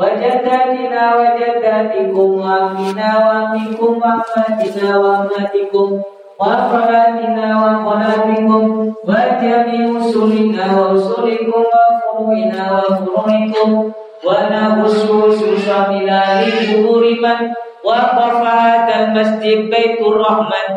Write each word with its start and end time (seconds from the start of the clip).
وجداتنا 0.00 1.02
وجداتكم 1.16 2.28
وأمنا 2.40 3.10
وأمكم 3.24 4.00
وأماتنا 4.02 4.98
وأماتكم 4.98 6.00
وأخواتنا 6.40 7.46
وأخواتكم 7.62 8.92
وجميع 9.08 10.00
أصولنا 10.00 10.66
وأصولكم 10.80 11.62
وفروعنا 11.72 12.64
وفروعكم 12.78 13.92
ونغص 14.26 15.40
شاملا 15.66 16.22
لقبور 16.42 17.04
من 17.22 17.40
وقف 17.84 18.36
هذا 18.46 18.94
المسجد 19.04 19.70
بيت 19.70 20.00
الرحمن 20.00 20.68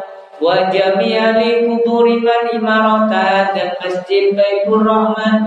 وجميع 0.42 1.30
لقبور 1.30 2.10
من 2.10 2.42
إمارة 2.54 3.14
هذا 3.14 3.62
المسجد 3.64 4.26
بيت 4.40 4.68
الرحمن 4.68 5.40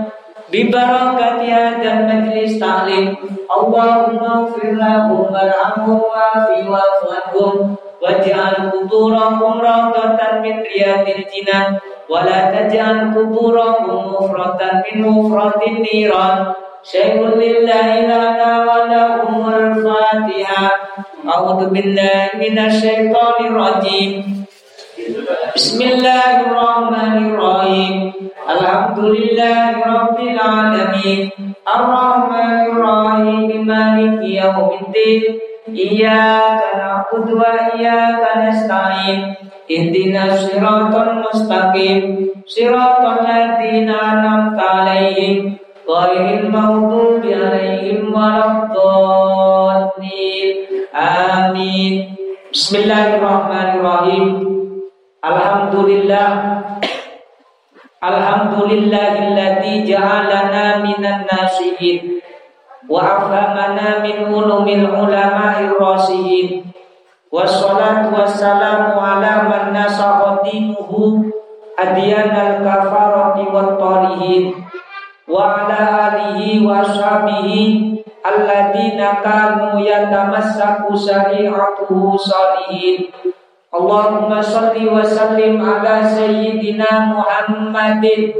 ببركة 0.51 1.41
هذا 1.57 1.89
المجلس 1.93 2.59
تعليم 2.59 3.15
اللهم 3.57 4.19
اغفر 4.35 4.67
لهم 4.71 5.19
وارحمهم 5.33 6.01
وعافي 6.09 6.59
واعف 6.69 7.01
عنهم 7.15 7.75
واجعل 8.01 8.55
قبورهم 8.73 9.43
روضة 9.61 10.19
من 10.43 10.55
رياض 10.71 11.05
الجنان 11.17 11.77
ولا 12.09 12.39
تجعل 12.55 12.97
قبورهم 13.15 13.85
مفرة 14.13 14.59
من 14.85 15.01
مفرة 15.09 15.61
النيران 15.67 16.53
شيء 16.83 17.25
لله 17.25 17.87
لنا 18.11 18.51
ولهم 18.69 19.53
الفاتحة 19.53 20.69
أعوذ 21.29 21.61
بالله 21.69 22.29
من 22.35 22.55
الشيطان 22.59 23.37
الرجيم 23.45 24.11
بسم 25.55 25.79
الله 25.81 26.29
الرحمن 26.41 27.13
الرحيم 27.29 28.13
Alhamdulillahi 28.46 29.82
Rabbil 29.82 30.38
Alamin. 30.38 31.34
Ar-Rahman 31.66 32.78
Ar-Rahim 32.78 33.66
Maliki 33.66 34.38
Yawmiddin. 34.38 35.42
Iyaka 35.74 36.78
na'budu 36.78 37.42
wa 37.42 37.74
iyaka 37.74 38.46
nasta'in. 38.46 39.34
Ihdina 39.66 40.38
siratal 40.38 41.26
mustaqim. 41.26 42.30
Siratal 42.46 43.26
ladzina 43.26 44.14
an'amta 44.14 44.62
'alaihim. 44.62 45.58
Ghairil 45.82 46.46
maghdubi 46.46 47.34
'alaihim 47.34 48.14
waladdallin. 48.14 50.86
Amin. 50.94 52.14
Bismillahirrahmanirrahim. 52.54 54.38
Alhamdulillah. 55.18 56.62
Alhamdulillahilladzi 57.96 59.88
ja'alana 59.88 60.84
minan 60.84 61.24
nasihin 61.24 62.20
wa 62.84 63.00
afhamana 63.00 64.04
min 64.04 64.28
ulumil 64.28 64.84
ulama'ir 64.84 65.72
rasihin 65.80 66.68
wassalatu 67.32 68.12
wassalamu 68.12 69.00
ala 69.00 69.48
man 69.48 69.72
nasakha 69.72 70.44
dinuhu 70.44 71.24
adiyanal 71.80 72.60
kafarati 72.60 73.48
wat 73.48 73.80
tarihin 73.80 74.60
wa 75.24 75.64
ala 75.64 76.12
alihi 76.12 76.68
wa 76.68 76.84
ashabihi 76.84 77.96
alladziina 78.20 79.24
kanu 79.24 79.80
yatamassaku 79.80 80.92
syari'atuhu 81.00 82.12
salihin. 82.20 83.08
Allahumma 83.76 84.40
salli 84.40 84.88
wa 84.88 85.04
sallim 85.04 85.60
ala 85.60 86.00
sayyidina 86.00 87.12
Muhammadin 87.12 88.32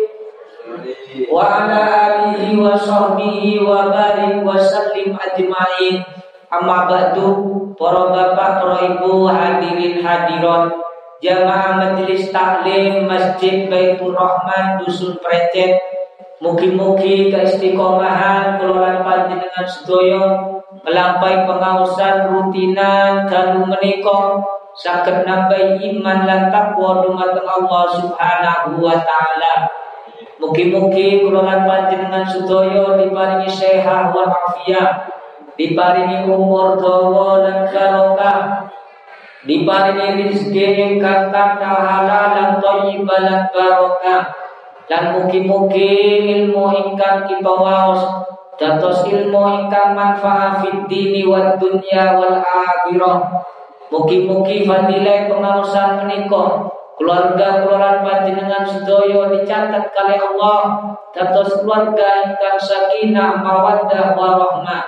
wa 1.29 1.45
ala 1.45 1.81
alihi 2.09 2.57
wa 2.57 2.73
sahbihi 2.73 3.61
wa 3.61 3.93
barik 3.93 4.41
wa 4.41 4.57
sallim 4.57 5.13
ajma'in. 5.13 6.01
Amma 6.49 6.89
ba'du 6.89 7.69
para 7.77 8.09
bapak 8.09 8.51
para 8.65 8.77
ibu 8.89 9.29
hadirin 9.29 10.01
hadirat 10.01 10.73
jamaah 11.21 11.85
majelis 11.85 12.33
taklim 12.33 13.05
Masjid 13.05 13.69
Baitur 13.69 14.17
Rahman 14.17 14.81
Dusun 14.81 15.21
Precet. 15.21 15.77
Mugi-mugi 16.41 17.29
keistiqomahan 17.29 18.57
kelolaan 18.57 19.05
panjenengan 19.05 19.69
sedaya 19.69 20.25
melampaui 20.85 21.49
pengausan 21.49 22.29
rutinan 22.29 23.25
dalu 23.25 23.65
menika 23.65 24.45
saged 24.77 25.25
nambahi 25.25 25.81
iman 25.81 26.29
lan 26.29 26.53
takwa 26.53 27.01
dumateng 27.01 27.49
Allah 27.49 27.85
Subhanahu 27.97 28.85
wa 28.85 28.97
taala. 29.01 29.55
Mugi-mugi 30.37 31.25
kelolaan 31.25 31.65
panjenengan 31.65 32.29
sedaya 32.29 33.01
diparingi 33.01 33.49
sehat 33.49 34.13
wal 34.13 34.29
afiat, 34.29 35.09
diparingi 35.57 36.29
umur 36.29 36.77
dawa 36.77 37.41
lan 37.41 37.73
barokah, 37.73 38.69
diparingi 39.49 40.29
rezeki 40.29 40.67
ingkang 40.77 41.33
kathah 41.33 41.81
halal 41.81 42.27
lan 42.37 42.51
thayyibah 42.61 43.21
lan 43.25 43.41
barokah 43.49 44.23
dan 44.87 45.17
mugi-mugi 45.17 46.21
ilmu 46.37 46.71
ingkang 46.85 47.27
kita 47.27 47.49
waos 47.49 48.03
dados 48.61 49.03
ilmu 49.09 49.43
ingkang 49.63 49.99
manfaat 49.99 50.63
fid 50.63 50.87
dini 50.87 51.27
wad 51.27 51.59
dunya 51.59 52.15
wal 52.15 52.39
akhirah 52.39 53.19
mugi-mugi 53.93 54.67
fadilah 54.67 55.31
pengawasan 55.31 56.05
menika 56.05 56.69
keluarga 56.97 57.63
keluarga 57.63 58.01
panjenengan 58.03 58.65
sedaya 58.65 59.31
dicatat 59.31 59.93
kali 59.93 60.17
Allah. 60.17 60.93
Dados 61.17 61.65
keluarga 61.65 62.29
ingkang 62.29 62.61
sakinah 62.61 63.41
mawaddah 63.41 64.13
warahmah. 64.13 64.85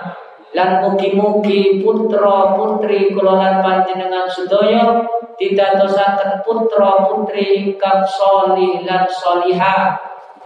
Lan 0.53 0.81
mugi-mugi 0.85 1.81
putra 1.81 2.57
putri 2.57 3.13
kula 3.13 3.61
panjenengan 3.61 4.25
sedaya 4.29 5.05
didadosaken 5.39 6.43
putra 6.43 7.07
putri 7.07 7.63
ingkang 7.63 8.03
solih 8.03 8.83
lan 8.83 9.07
solihah 9.07 9.95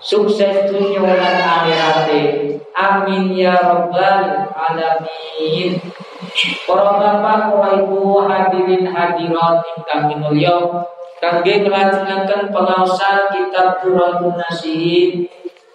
sukses 0.03 0.69
dunia 0.69 1.01
lan 1.01 1.35
akhirat 1.39 2.07
amin 2.73 3.33
ya 3.37 3.55
rabbal 3.57 4.49
alamin. 4.53 5.77
Para 6.65 6.97
bapak 6.97 7.53
para 7.53 7.69
ibu 7.77 8.25
hadirin 8.25 8.89
hadirat 8.89 9.61
ingkang 9.77 10.03
minulya 10.09 10.55
kangge 11.21 11.61
nglajengaken 11.61 12.49
pengaosan 12.49 13.29
kitab 13.29 13.85
Durrul 13.85 14.33
Nasihin 14.33 15.29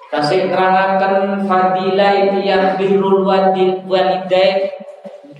Kasih 0.08 0.48
terangaken 0.48 1.44
fadilah 1.44 2.40
yang 2.40 2.80
birrul 2.80 3.28
wadil 3.28 3.84
walidain 3.84 4.72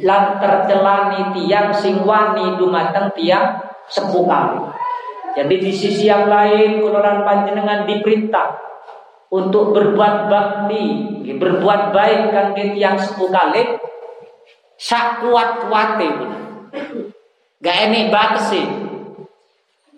lan 0.04 0.36
tercelani 0.36 1.32
tiang 1.32 1.72
sing 1.72 2.04
wani 2.04 2.54
dumateng 2.60 3.08
tiang 3.16 3.64
sepuh 3.88 4.28
Jadi 5.32 5.54
di 5.56 5.72
sisi 5.72 6.06
yang 6.06 6.28
lain 6.28 6.84
kuloran 6.84 7.25
panjenengan 7.25 7.88
diperintah 7.88 8.67
untuk 9.28 9.76
berbuat 9.76 10.32
bakti, 10.32 10.84
berbuat 11.36 11.92
baik 11.92 12.20
kan 12.32 12.46
tiang 12.56 12.96
sepuh 12.96 13.28
kali 13.28 13.62
sak 14.78 15.24
kuat 15.24 15.68
kuate 15.68 16.08
Gak 17.58 17.90
enek 17.90 18.14
batese. 18.14 18.62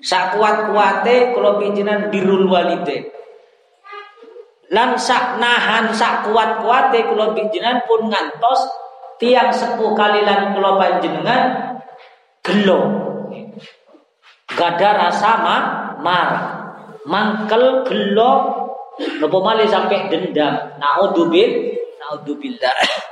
Sak 0.01 0.33
kuat 0.33 0.73
kuate 0.73 1.37
kalau 1.37 1.61
pinjenan 1.61 2.09
birrul 2.09 2.49
walidain 2.49 3.21
lan 4.71 4.95
sak 4.95 5.43
nahan 5.43 5.91
sak 5.91 6.31
kuat 6.31 6.63
kuate 6.63 7.03
kula 7.11 7.35
panjenengan 7.35 7.83
pun 7.91 8.07
ngantos 8.07 8.71
tiang 9.19 9.51
sepuh 9.51 9.99
kalilan 9.99 10.55
kula 10.55 10.79
panjenengan 10.79 11.43
gelo 12.47 12.81
gada 14.55 14.91
rasa 14.95 15.31
ma 15.43 15.57
marah. 15.99 16.47
Mangkel 17.01 17.83
gelo 17.89 18.60
nopo 19.21 19.39
malih 19.41 19.69
sampai 19.69 20.09
dendam. 20.13 20.77
Naudzubil 20.77 21.77
naudzubillah 22.01 23.09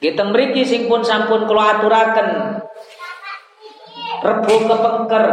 kita 0.00 0.24
mriki 0.32 0.64
sing 0.64 0.88
pun 0.88 1.04
sampun 1.04 1.44
kula 1.44 1.76
aturaken. 1.76 2.56
Rebo 4.24 4.54
kepengker. 4.64 5.24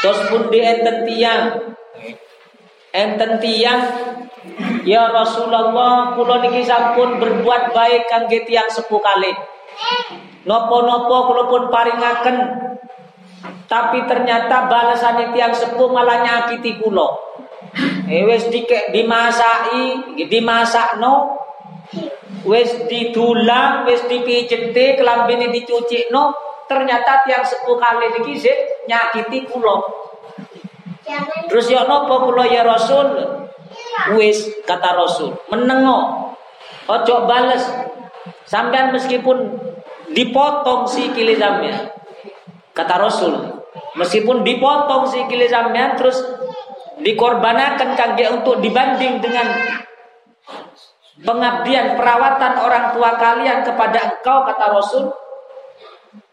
Terus 0.00 0.20
pun 0.32 0.48
di 0.48 0.58
enten 0.64 1.04
tiang 1.04 1.42
enten 2.96 3.36
tiang 3.44 3.80
ya 4.88 5.12
Rasulullah 5.12 6.16
kula 6.16 6.40
niki 6.40 6.64
sampun 6.64 7.20
berbuat 7.20 7.76
baik 7.76 8.08
kangge 8.08 8.48
tiang 8.48 8.66
sepuh 8.72 8.98
kali 8.98 9.30
nopo-nopo 10.48 11.16
kula 11.28 11.44
pun 11.52 11.62
paringaken. 11.68 12.36
Tapi 13.68 14.02
ternyata 14.08 14.66
balasan 14.66 15.36
tiang 15.36 15.52
sepuh 15.52 15.92
malah 15.92 16.24
nyakiti 16.24 16.80
kula 16.80 17.29
eh 18.10 18.22
wis 18.26 18.50
dikek 18.50 18.90
dimasaki 18.90 20.18
dimasakno 20.26 21.38
wis 22.46 22.88
didulang 22.88 23.86
wis 23.86 24.02
dipijeti 24.08 24.98
kelambine 24.98 25.52
dicucikno 25.52 26.34
ternyata 26.70 27.26
tiang 27.26 27.42
sepuh 27.42 27.76
kali 27.76 28.34
sik 28.38 28.86
nyakiti 28.86 29.46
kula 29.50 30.00
Terus 31.50 31.66
ya 31.66 31.90
nopo 31.90 32.30
kula 32.30 32.46
ya 32.46 32.62
Rasul? 32.62 33.18
Wis 34.14 34.46
kata 34.62 34.94
Rasul, 34.94 35.34
menengo. 35.50 36.30
Ojo 36.86 37.26
bales. 37.26 37.66
Sampean 38.46 38.94
meskipun 38.94 39.58
dipotong 40.10 40.86
si 40.86 41.10
kilizamnya. 41.14 41.90
Kata 42.74 42.98
Rasul. 42.98 43.34
Meskipun 43.98 44.46
dipotong 44.46 45.06
si 45.10 45.26
kilizamnya 45.26 45.98
terus 45.98 46.18
dikorbankan 47.00 47.96
kangge 47.96 48.26
untuk 48.28 48.60
dibanding 48.60 49.20
dengan 49.20 49.46
pengabdian 51.20 51.96
perawatan 51.96 52.52
orang 52.60 52.84
tua 52.96 53.16
kalian 53.16 53.64
kepada 53.64 53.98
engkau 54.16 54.44
kata 54.48 54.66
Rasul. 54.72 55.04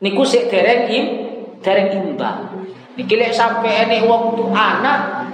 Niku 0.02 0.24
sik 0.26 0.50
dereng 0.50 0.90
im 0.90 1.06
dereng 1.62 1.90
imbang. 1.94 2.66
Niki 2.98 3.14
lek 3.14 3.34
sampai 3.34 3.86
ini 3.86 4.06
wong 4.10 4.34
tu 4.34 4.50
anak 4.50 5.30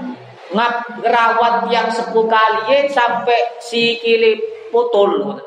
ngap 0.52 1.00
ngerawat 1.00 1.56
yang 1.72 1.88
sepuh 1.88 2.28
kali 2.28 2.92
sampai 2.92 3.58
si 3.64 3.98
kili 4.04 4.40
putul 4.68 5.40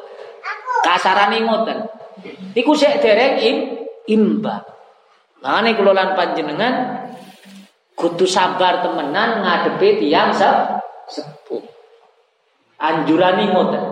kasarane 0.80 1.44
ngoten. 1.44 1.78
Niku 2.56 2.72
sik 2.72 3.04
dereng 3.04 3.36
im 3.40 3.56
imbang. 4.08 4.64
Nah, 5.44 5.62
ini 5.62 5.76
kelolaan 5.78 6.16
panjenengan 6.16 7.05
kudu 7.96 8.28
sabar 8.28 8.84
temenan 8.84 9.40
ngadepi 9.42 10.04
tiang 10.04 10.30
se 10.30 10.46
sepuh. 11.08 11.64
Anjurani 12.76 13.48
ngoten. 13.50 13.84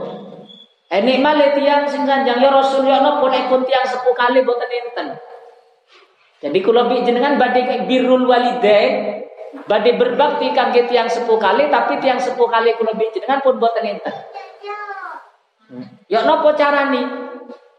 Enik 0.93 1.19
male 1.25 1.57
tiang 1.57 1.89
sing 1.89 2.05
sanjang 2.05 2.39
ya 2.39 2.53
Rasul 2.53 2.85
ya 2.85 3.01
napa 3.01 3.25
pun 3.25 3.65
tiang 3.65 3.87
sepuh 3.89 4.15
kali 4.15 4.45
boten 4.45 4.69
enten. 4.69 5.17
Jadi 6.45 6.59
kula 6.61 6.87
bi 6.93 7.01
jenengan 7.01 7.41
badhe 7.41 7.89
birrul 7.89 8.29
walidain 8.29 9.25
badhe 9.65 9.97
berbakti 9.97 10.53
kangge 10.53 10.85
tiang 10.85 11.09
sepuh 11.09 11.41
kali 11.41 11.73
tapi 11.73 11.97
tiang 12.05 12.21
sepuh 12.21 12.47
kali 12.47 12.77
kula 12.77 12.93
bi 12.95 13.09
jenengan 13.11 13.41
pun 13.41 13.57
boten 13.57 13.89
enten. 13.89 14.15
Ya 16.13 16.21
napa 16.23 16.53
carane? 16.53 17.03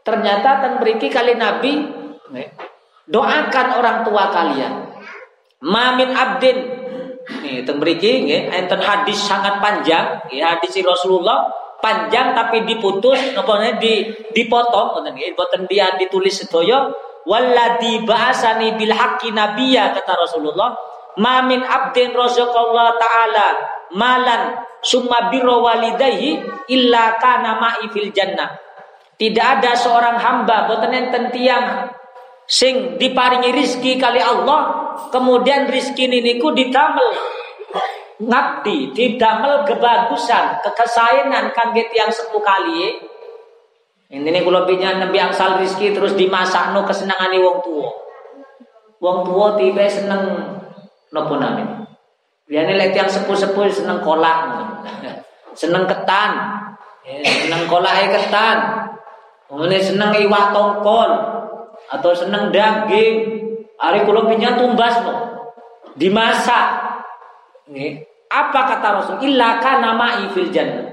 Ternyata 0.02 0.50
ten 0.62 0.74
mriki 0.82 1.10
kali 1.10 1.38
Nabi 1.38 1.86
doakan 3.06 3.68
orang 3.78 3.98
tua 4.02 4.34
kalian. 4.34 4.85
Mamin 5.66 6.14
abdin. 6.14 6.58
Nih 7.42 7.66
tembriki 7.66 8.22
nggih 8.30 8.54
enten 8.54 8.78
hadis 8.78 9.18
sangat 9.18 9.58
panjang. 9.58 10.22
Ya 10.30 10.54
hadis 10.54 10.78
Rasulullah 10.86 11.50
panjang 11.82 12.38
tapi 12.38 12.62
diputus 12.70 13.18
napa 13.34 13.58
di 13.82 14.06
dipotong 14.30 14.94
ngoten 14.94 15.18
nggih 15.18 15.34
boten 15.34 15.66
dia 15.66 15.98
ditulis 15.98 16.46
sedaya. 16.46 16.94
Walladzi 17.26 18.06
ba'asani 18.06 18.78
bil 18.78 18.94
haqqi 18.94 19.34
nabiyya 19.34 19.98
kata 19.98 20.14
Rasulullah. 20.14 20.78
Mamin 21.18 21.66
abdin 21.66 22.14
razaqallahu 22.14 23.02
taala 23.02 23.48
malan 23.98 24.62
summa 24.86 25.34
birra 25.34 25.58
walidayhi 25.58 26.46
illa 26.70 27.18
kana 27.18 27.58
ma'i 27.58 27.90
fil 27.90 28.14
jannah. 28.14 28.54
Tidak 29.18 29.42
ada 29.42 29.74
seorang 29.74 30.22
hamba 30.22 30.70
boten 30.70 30.94
enten 30.94 31.34
tiang 31.34 31.90
sing 32.46 33.02
diparingi 33.02 33.50
rizki 33.54 33.98
kali 33.98 34.22
Allah 34.22 34.94
kemudian 35.10 35.66
rizki 35.70 36.06
ini 36.06 36.38
ku 36.38 36.54
ditamel 36.54 37.10
ngabdi 38.22 38.96
didamel 38.96 39.68
kebagusan 39.68 40.64
kekesainan 40.64 41.52
kangge 41.52 41.92
yang 41.92 42.08
sepuh 42.08 42.40
kali. 42.40 42.96
Ini 44.06 44.22
nih 44.22 44.42
kalau 44.46 44.70
punya 44.70 45.02
nabi 45.02 45.18
angsal 45.18 45.60
rizki 45.60 45.92
terus 45.92 46.14
dimasak 46.14 46.72
no 46.72 46.86
kesenangan 46.86 47.34
wong 47.42 47.60
tua 47.66 47.90
wong 49.02 49.18
tua 49.26 49.58
tiba 49.58 49.84
seneng 49.90 50.46
nopo 51.10 51.36
namin 51.42 51.84
biar 52.46 52.70
lek 52.70 52.94
yang 52.94 53.10
sepuh 53.10 53.34
sepuh 53.34 53.66
seneng 53.70 54.00
kolak. 54.06 54.38
Seneng 55.60 55.88
ketan. 55.88 56.32
Seneng 57.24 57.64
kolak 57.72 58.12
ketan. 58.12 58.86
Kemudian 59.48 59.80
seneng 59.80 60.12
iwak 60.20 60.52
tongkol 60.52 61.10
atau 61.92 62.12
seneng 62.18 62.50
daging, 62.50 63.16
hari 63.78 64.06
kula 64.08 64.26
pinya 64.30 64.58
tumbas 64.58 64.96
no. 65.06 65.14
Dimasak. 65.96 66.68
Nih, 67.72 68.04
apa 68.30 68.60
kata 68.68 68.88
Rasul? 69.00 69.16
Illa 69.26 69.64
kana 69.64 69.96
ma'i 69.96 70.28
fil 70.36 70.52
jannah. 70.52 70.92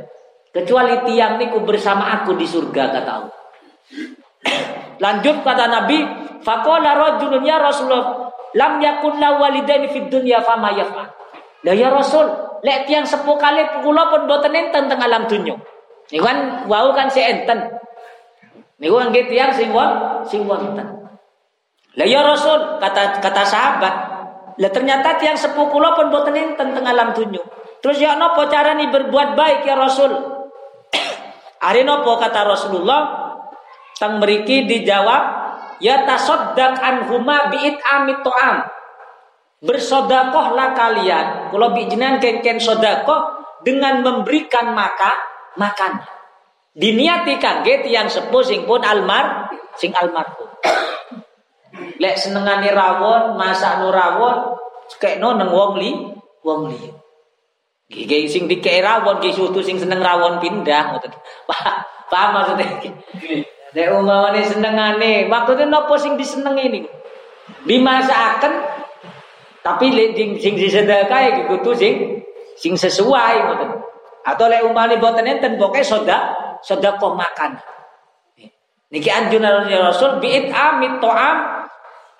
Kecuali 0.53 1.00
tiang 1.09 1.41
niku 1.41 1.65
bersama 1.65 2.12
aku 2.21 2.37
di 2.37 2.44
surga 2.44 2.93
kata 2.93 3.11
Allah. 3.11 3.37
Lanjut 5.00 5.43
kata 5.43 5.65
Nabi, 5.67 5.99
faqala 6.44 6.94
rajulun 6.94 7.43
ya 7.43 7.59
Rasulullah, 7.59 8.31
lam 8.55 8.79
yakun 8.79 9.19
la 9.19 9.41
walidaini 9.41 9.91
fid 9.91 10.12
dunya 10.12 10.44
fama 10.44 10.71
yaf'al. 10.77 11.09
Lah 11.62 11.75
ya 11.75 11.89
Rasul, 11.89 12.29
lek 12.62 12.87
tiang 12.87 13.09
sepuh 13.09 13.41
kali 13.41 13.83
kula 13.83 14.12
pun 14.12 14.29
boten 14.29 14.55
enten 14.55 14.87
teng 14.87 15.00
alam 15.00 15.27
dunya. 15.27 15.56
Iku 16.12 16.23
kan 16.23 16.69
wau 16.69 16.93
kan 16.93 17.09
si 17.09 17.25
enten. 17.25 17.81
Niku 18.77 18.99
nggih 18.99 19.31
tiyang 19.33 19.56
sing 19.56 19.73
won 19.73 19.89
sing 20.29 20.47
wonten. 20.47 20.87
Lah 21.93 22.07
ya 22.09 22.25
Rasul 22.25 22.81
kata 22.81 23.21
kata 23.21 23.43
sahabat, 23.45 23.95
lah 24.57 24.71
ternyata 24.73 25.21
tiang 25.21 25.37
sepuh 25.37 25.69
kula 25.69 25.93
pun 25.93 26.09
boten 26.09 26.33
enten 26.33 26.73
teng 26.73 26.87
alam 26.89 27.13
dunya. 27.13 27.41
Terus 27.85 28.01
ya 28.01 28.17
napa 28.17 28.49
carane 28.49 28.89
berbuat 28.89 29.37
baik 29.37 29.69
ya 29.69 29.77
Rasul? 29.77 30.13
Ari 31.69 31.85
napa 31.85 32.11
kata 32.17 32.41
Rasulullah? 32.49 33.01
Tang 34.01 34.19
mriki 34.19 34.67
dijawab, 34.67 35.23
ya 35.79 36.03
tasaddaq 36.03 36.75
anhuma 36.81 37.53
biit 37.55 37.79
amit 37.93 38.19
to'am. 38.27 38.67
Bersodakohlah 39.63 40.75
kalian. 40.75 41.55
Kalau 41.55 41.71
bijinan 41.71 42.19
ken-ken 42.19 42.59
sodakoh 42.59 43.47
dengan 43.63 44.03
memberikan 44.03 44.75
maka 44.75 45.15
makan 45.55 46.03
diniati 46.73 47.37
kangge 47.37 47.85
yang 47.89 48.09
sepuh 48.09 48.41
sing 48.41 48.65
pun 48.65 48.81
almar 48.81 49.53
sing 49.79 49.93
almarhum 49.97 50.49
lek 51.99 52.17
senengane 52.19 52.69
rawon 52.73 53.37
masak 53.37 53.81
nu 53.81 53.89
rawon 53.89 54.57
kekno 55.01 55.39
nang 55.41 55.49
wong 55.49 55.81
li 55.81 55.91
wong 56.45 56.69
li 56.69 57.03
Gigi 57.93 58.25
sing 58.25 58.49
dikei 58.49 58.81
rawon 58.81 59.21
ki 59.21 59.37
sutu 59.37 59.61
sing 59.61 59.77
seneng 59.77 60.01
rawon 60.01 60.41
pindah. 60.41 60.97
Paham 62.09 62.31
maksudnya? 62.33 62.81
Nek 63.73 63.87
umpamane 63.93 64.41
senengane, 64.49 65.29
maksudnya 65.29 65.69
napa 65.69 65.97
sing 66.01 66.17
disenengi 66.17 66.73
niku? 66.73 66.93
Dimasakaken 67.69 68.55
tapi 69.61 69.93
lek 69.93 70.17
sing 70.41 70.57
disedekahi 70.57 71.53
kudu 71.53 71.77
sing 71.77 72.25
sing 72.57 72.73
sesuai 72.81 73.35
ngoten. 73.45 73.71
Atau 74.25 74.49
lek 74.49 74.65
umpamane 74.65 74.97
boten 74.97 75.29
enten 75.29 75.61
pokoke 75.61 75.85
soda 75.85 76.33
sedekah 76.65 77.13
makan. 77.13 77.61
Niki 78.93 79.08
anjuran 79.08 79.72
Rasul 79.72 80.20
biit 80.20 80.53
amit 80.53 81.01
to'am 81.01 81.65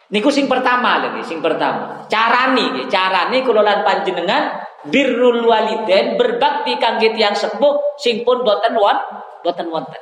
niku 0.09 0.33
sing 0.33 0.49
pertama 0.49 1.05
lagi, 1.05 1.21
sing 1.21 1.45
pertama. 1.45 2.09
Carani, 2.09 2.88
carani 2.88 3.45
kula 3.45 3.61
lan 3.61 3.85
panjenengan 3.85 4.57
birrul 4.88 5.45
waliden 5.45 6.17
berbakti 6.17 6.81
kangge 6.81 7.12
tiyang 7.12 7.37
sepuh 7.37 8.00
sing 8.00 8.25
pun 8.25 8.41
boten 8.41 8.73
won 8.73 8.97
boten 9.45 9.69
wonten. 9.69 10.00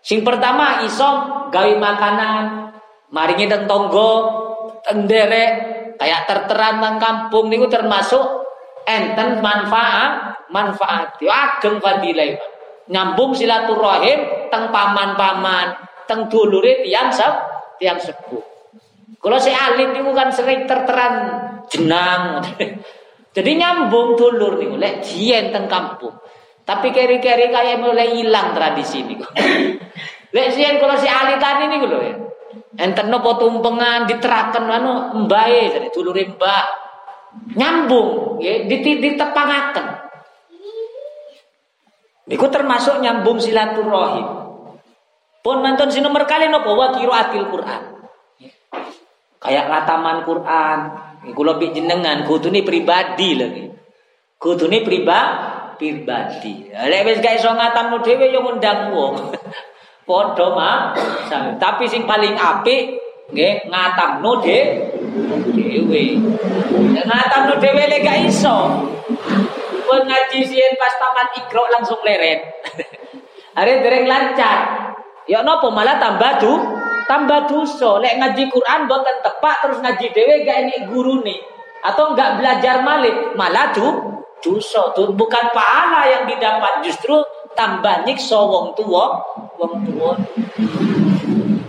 Sing 0.00 0.24
pertama 0.24 0.86
iso 0.88 1.08
gawe 1.52 1.72
makanan, 1.76 2.72
maringi 3.12 3.44
teng 3.50 3.68
tonggo, 3.68 4.12
teng 4.88 5.04
kayak 6.00 6.20
terteran 6.24 6.80
teng 6.80 6.96
kampung 6.96 7.52
niku 7.52 7.68
termasuk 7.68 8.22
enten 8.88 9.44
manfaat 9.44 10.46
manfaat 10.48 11.18
ageng 11.18 11.82
fadilah 11.82 12.38
nyambung 12.86 13.34
silaturahim 13.34 14.46
teng 14.46 14.70
paman-paman, 14.70 15.85
teng 16.06 16.30
dulure 16.30 16.86
tiang 16.86 17.10
sep, 17.10 17.34
tiang 17.82 17.98
sepuh. 18.00 18.56
Kalau 19.20 19.38
si 19.42 19.50
alim 19.50 19.90
niku 19.90 20.14
kan 20.14 20.30
sering 20.30 20.70
terteran 20.70 21.14
jenang. 21.66 22.46
Jadi 23.36 23.50
nyambung 23.58 24.14
dulur 24.14 24.56
niku 24.56 24.78
lek 24.78 25.02
jien 25.02 25.50
teng 25.50 25.66
kampung. 25.66 26.14
Tapi 26.66 26.90
keri-keri 26.90 27.50
kayak 27.50 27.82
mulai 27.82 28.14
hilang 28.14 28.54
tradisi 28.54 29.02
niku. 29.02 29.26
lek 30.34 30.48
jien 30.54 30.78
kalau 30.78 30.94
si 30.94 31.10
alim 31.10 31.42
tadi 31.42 31.66
niku 31.66 31.86
lho 31.90 31.98
ya. 32.00 32.14
Enten 32.76 33.10
nopo 33.10 33.34
tumpengan 33.40 34.06
diteraken 34.06 34.64
anu 34.68 34.92
mbae 35.26 35.74
jadi 35.74 35.88
dulure 35.90 36.22
mbak. 36.38 36.66
Nyambung 37.58 38.38
ya 38.40 38.62
ditepangaken. 38.62 39.86
Niku 42.30 42.46
termasuk 42.46 43.02
nyambung 43.02 43.42
silaturahim. 43.42 44.45
Pun 45.46 45.62
si 45.94 46.02
nomor 46.02 46.26
kali 46.26 46.50
nopo 46.50 46.74
wa 46.74 46.90
qiraatil 46.90 47.46
Quran. 47.46 47.82
Kayak 49.38 49.70
ngataman 49.70 50.26
Quran. 50.26 50.78
Iku 51.30 51.38
lebih 51.46 51.70
jenengan 51.70 52.26
kudune 52.26 52.66
pribadi 52.66 53.38
lagi. 53.38 53.70
Kudune 54.42 54.82
priba 54.82 55.18
pribadi. 55.78 56.66
Lek 56.66 57.06
wis 57.06 57.22
gak 57.22 57.38
iso 57.38 57.54
ngatamno 57.54 58.02
dhewe 58.02 58.26
yo 58.34 58.42
ngundang 58.42 58.90
wong. 58.90 59.14
Padha 60.10 60.46
mah. 60.50 60.78
Tapi 61.62 61.86
sing 61.86 62.10
paling 62.10 62.34
apik 62.34 62.98
nggih 63.30 63.70
ngatamno 63.70 64.42
dhewe. 64.42 66.04
Ngatamno 67.06 67.54
dhewe 67.62 67.82
lek 67.86 68.02
gak 68.02 68.18
iso 68.26 68.82
pun 69.86 70.02
ngaji 70.02 70.42
sien 70.42 70.74
pas 70.74 70.98
tamat 70.98 71.38
ikro 71.38 71.62
langsung 71.70 72.02
leret. 72.02 72.42
Are 73.62 73.74
dereng 73.78 74.10
lancar. 74.10 74.85
Ya 75.26 75.42
napa 75.42 75.66
malah 75.74 75.98
tambah 75.98 76.38
du, 76.38 76.52
tambah 77.10 77.50
dosa. 77.50 77.98
Lek 77.98 78.14
ngaji 78.22 78.46
Quran 78.46 78.86
boten 78.86 79.18
tepak 79.22 79.56
terus 79.62 79.78
ngaji 79.82 80.06
dhewe 80.14 80.34
gak 80.46 80.56
enek 80.66 80.80
gurune 80.90 81.34
atau 81.82 82.14
enggak 82.14 82.38
belajar 82.42 82.82
malik, 82.86 83.34
malah 83.34 83.74
du 83.74 83.86
dosa. 84.38 84.94
Tuh 84.94 85.10
bukan 85.10 85.50
pahala 85.50 86.06
yang 86.06 86.24
didapat, 86.30 86.82
justru 86.86 87.18
tambah 87.58 88.06
nyiksa 88.06 88.38
wong 88.38 88.74
tua, 88.78 89.18
wong 89.58 89.74
tua. 89.82 90.14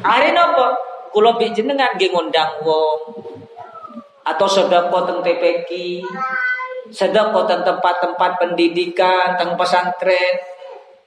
Are 0.06 0.30
napa? 0.34 0.78
Kula 1.10 1.34
bi 1.42 1.50
jenengan 1.50 1.98
nggih 1.98 2.14
ngundang 2.14 2.62
wong 2.62 3.26
atau 4.28 4.44
sedekah 4.44 5.02
teng 5.08 5.24
TPQ, 5.24 5.70
sedekah 6.92 7.44
teng 7.48 7.64
tempat-tempat 7.64 8.32
pendidikan, 8.38 9.34
teng 9.40 9.56
pesantren. 9.58 10.36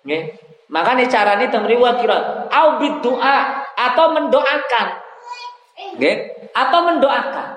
Nggih. 0.02 0.50
Makanya 0.70 1.10
caranya 1.10 1.50
teng 1.50 1.66
riwa 1.66 1.98
kira 1.98 2.46
au 2.46 2.78
doa 2.78 3.36
atau 3.74 4.06
mendoakan. 4.14 4.86
Nggih, 5.98 6.16
atau 6.54 6.80
mendoakan. 6.86 7.48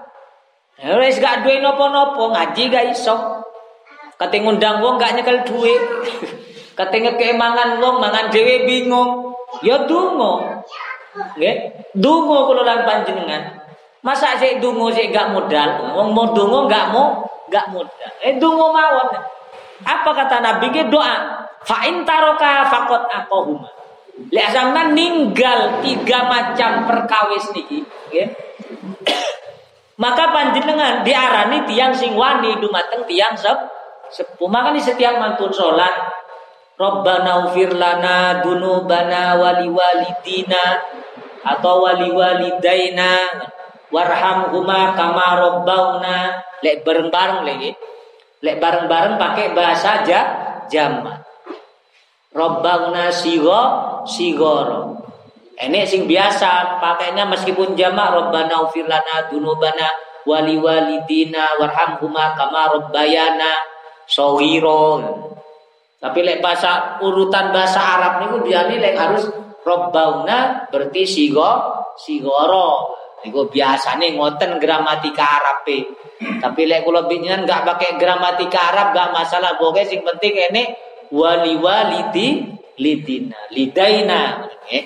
Ya 0.82 0.98
wis 0.98 1.22
gak 1.22 1.46
duwe 1.46 1.62
nopo-nopo 1.62 2.34
ngaji 2.34 2.74
gak 2.74 2.90
iso. 2.90 3.46
Kate 4.18 4.42
ngundang 4.42 4.82
wong 4.82 4.98
gak 4.98 5.14
nyekel 5.14 5.46
duit. 5.46 5.82
Kate 6.78 6.98
ngekemangan 6.98 7.78
wong 7.78 8.02
mangan 8.02 8.34
dhewe 8.34 8.66
bingung. 8.66 9.38
Ya 9.62 9.86
donga. 9.86 10.66
Nggih, 11.38 11.56
donga 11.94 12.38
kula 12.50 12.66
lan 12.66 12.82
panjenengan. 12.82 13.62
Masa 14.02 14.34
sik 14.42 14.58
donga 14.58 14.90
sik 14.90 15.14
gak 15.14 15.30
modal. 15.30 15.94
Wong 15.94 16.18
mau 16.18 16.34
donga 16.34 16.66
gak 16.66 16.86
mau 16.90 17.30
gak 17.54 17.70
modal. 17.70 18.12
Eh 18.26 18.42
donga 18.42 18.74
mawon. 18.74 19.10
Apa 19.84 20.10
kata 20.16 20.40
Nabi 20.40 20.72
ke 20.72 20.88
doa? 20.88 21.46
Fa 21.64 21.88
in 21.88 22.04
taraka 22.04 22.68
faqat 22.68 23.04
aqahuma. 23.12 23.70
Lek 24.30 24.48
sampean 24.54 24.94
ninggal 24.94 25.82
tiga 25.82 26.30
macam 26.30 26.86
perkawis 26.86 27.50
niki, 27.56 27.82
nggih. 27.84 28.30
Maka 29.98 30.34
panjenengan 30.34 31.06
diarani 31.06 31.66
tiang 31.70 31.94
sing 31.94 32.18
wani 32.18 32.58
dumateng 32.58 33.06
tiang 33.06 33.38
sep 33.38 33.58
sepuh. 34.10 34.50
Makanya 34.50 34.82
setiap 34.82 35.18
mantun 35.18 35.54
salat 35.54 35.94
Rabbana 36.74 37.48
ufir 37.50 37.70
lana 37.78 38.42
dunubana 38.42 39.38
wali 39.38 39.70
walidina 39.70 40.82
atau 41.46 41.86
wali 41.86 42.10
walidaina 42.10 43.30
warhamhuma 43.94 44.98
kama 44.98 45.28
rabbauna 45.38 46.42
lek 46.66 46.82
bareng-bareng 46.82 47.46
lagi 47.46 47.78
lek 48.44 48.60
bareng-bareng 48.60 49.16
pakai 49.16 49.56
bahasa 49.56 50.04
aja 50.04 50.20
jamak 50.68 51.24
Robbangna 52.34 53.14
sigo 53.14 53.62
sigoro. 54.10 55.06
Ini 55.54 55.86
sing 55.86 56.10
biasa 56.10 56.82
pakainya 56.82 57.30
meskipun 57.30 57.78
jamak 57.78 58.10
Robbana 58.10 58.66
ufir 58.66 58.90
lana 58.90 59.30
dunubana 59.30 59.86
wali 60.26 60.58
walidina 60.58 61.46
warhamhuma 61.62 62.34
kama 62.34 62.74
robbayana 62.74 63.54
sawiro. 64.10 64.98
Tapi 66.02 66.20
lek 66.26 66.42
bahasa 66.42 66.98
urutan 67.06 67.54
bahasa 67.54 67.80
Arab 67.80 68.14
niku 68.26 68.42
biasanya 68.44 68.82
lek 68.82 68.98
harus 68.98 69.24
Robbauna 69.64 70.68
berarti 70.68 71.08
sigo 71.08 71.48
sigoro. 71.96 72.93
Niku 73.24 73.48
biasanya 73.48 74.12
ngoten 74.20 74.60
gramatika 74.60 75.24
Arab 75.24 75.64
Tapi 76.44 76.62
lek 76.68 76.84
kula 76.84 77.08
bingungan 77.08 77.48
nggak 77.48 77.64
pakai 77.64 77.96
gramatika 77.96 78.60
Arab 78.76 78.92
nggak 78.92 79.10
masalah. 79.16 79.56
Pokoknya 79.56 79.88
sing 79.88 80.04
penting 80.04 80.36
ini 80.36 80.64
wali 81.12 81.56
walidi 81.56 82.52
lidina 82.80 83.40
lidaina. 83.52 84.50
Eh. 84.72 84.86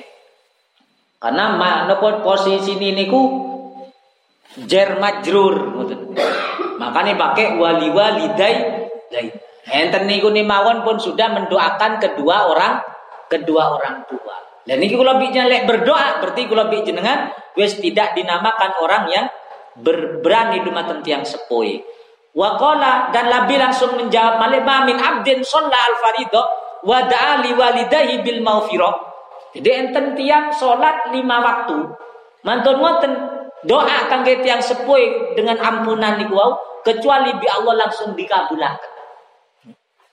karena 1.18 1.58
nopo 1.90 2.22
posisi 2.22 2.78
ini 2.78 2.94
niku 2.94 3.22
jer 4.70 5.02
majrur 5.02 5.82
makanya 6.78 7.18
pakai 7.18 7.58
wali 7.58 7.90
walidai 7.90 8.56
dai 9.10 9.34
enten 9.66 10.06
niku 10.06 10.30
mawon 10.46 10.86
pun 10.86 11.02
sudah 11.02 11.34
mendoakan 11.34 11.98
kedua 11.98 12.54
orang 12.54 12.86
kedua 13.28 13.64
orang 13.76 14.08
tua. 14.08 14.36
Dan 14.68 14.84
kalau 15.00 15.16
bicara 15.16 15.48
lek 15.48 15.64
berdoa 15.64 16.20
berarti 16.20 16.44
bicara 16.48 16.84
jenengan 16.84 17.32
wes 17.58 17.82
tidak 17.82 18.14
dinamakan 18.14 18.72
orang 18.80 19.04
yang 19.10 19.26
berani 20.22 20.62
dumateng 20.62 21.02
tiang 21.02 21.26
sepoi 21.26 21.82
Wakola 22.38 23.10
dan 23.10 23.34
Nabi 23.34 23.58
langsung 23.58 23.98
menjawab 23.98 24.38
malema 24.38 24.86
min 24.86 25.02
abdin 25.02 25.42
sholla 25.42 25.74
al 25.74 25.98
farido 25.98 26.46
wa 26.86 27.02
da'a 27.10 27.42
li 27.42 27.50
walidahi 27.58 28.22
bil 28.22 28.46
maufiro. 28.46 28.94
Jadi 29.58 29.70
enten 29.74 30.14
tiang 30.14 30.54
sholat 30.54 31.10
lima 31.10 31.42
waktu. 31.42 31.82
Mantun 32.46 32.78
ngoten 32.78 33.14
doa 33.66 34.06
kangge 34.06 34.46
tiang 34.46 34.62
sepoi 34.62 35.34
dengan 35.34 35.58
ampunan 35.58 36.22
niku 36.22 36.38
kecuali 36.86 37.34
bi 37.42 37.50
Allah 37.50 37.90
langsung 37.90 38.14
dikabulkan. 38.14 38.97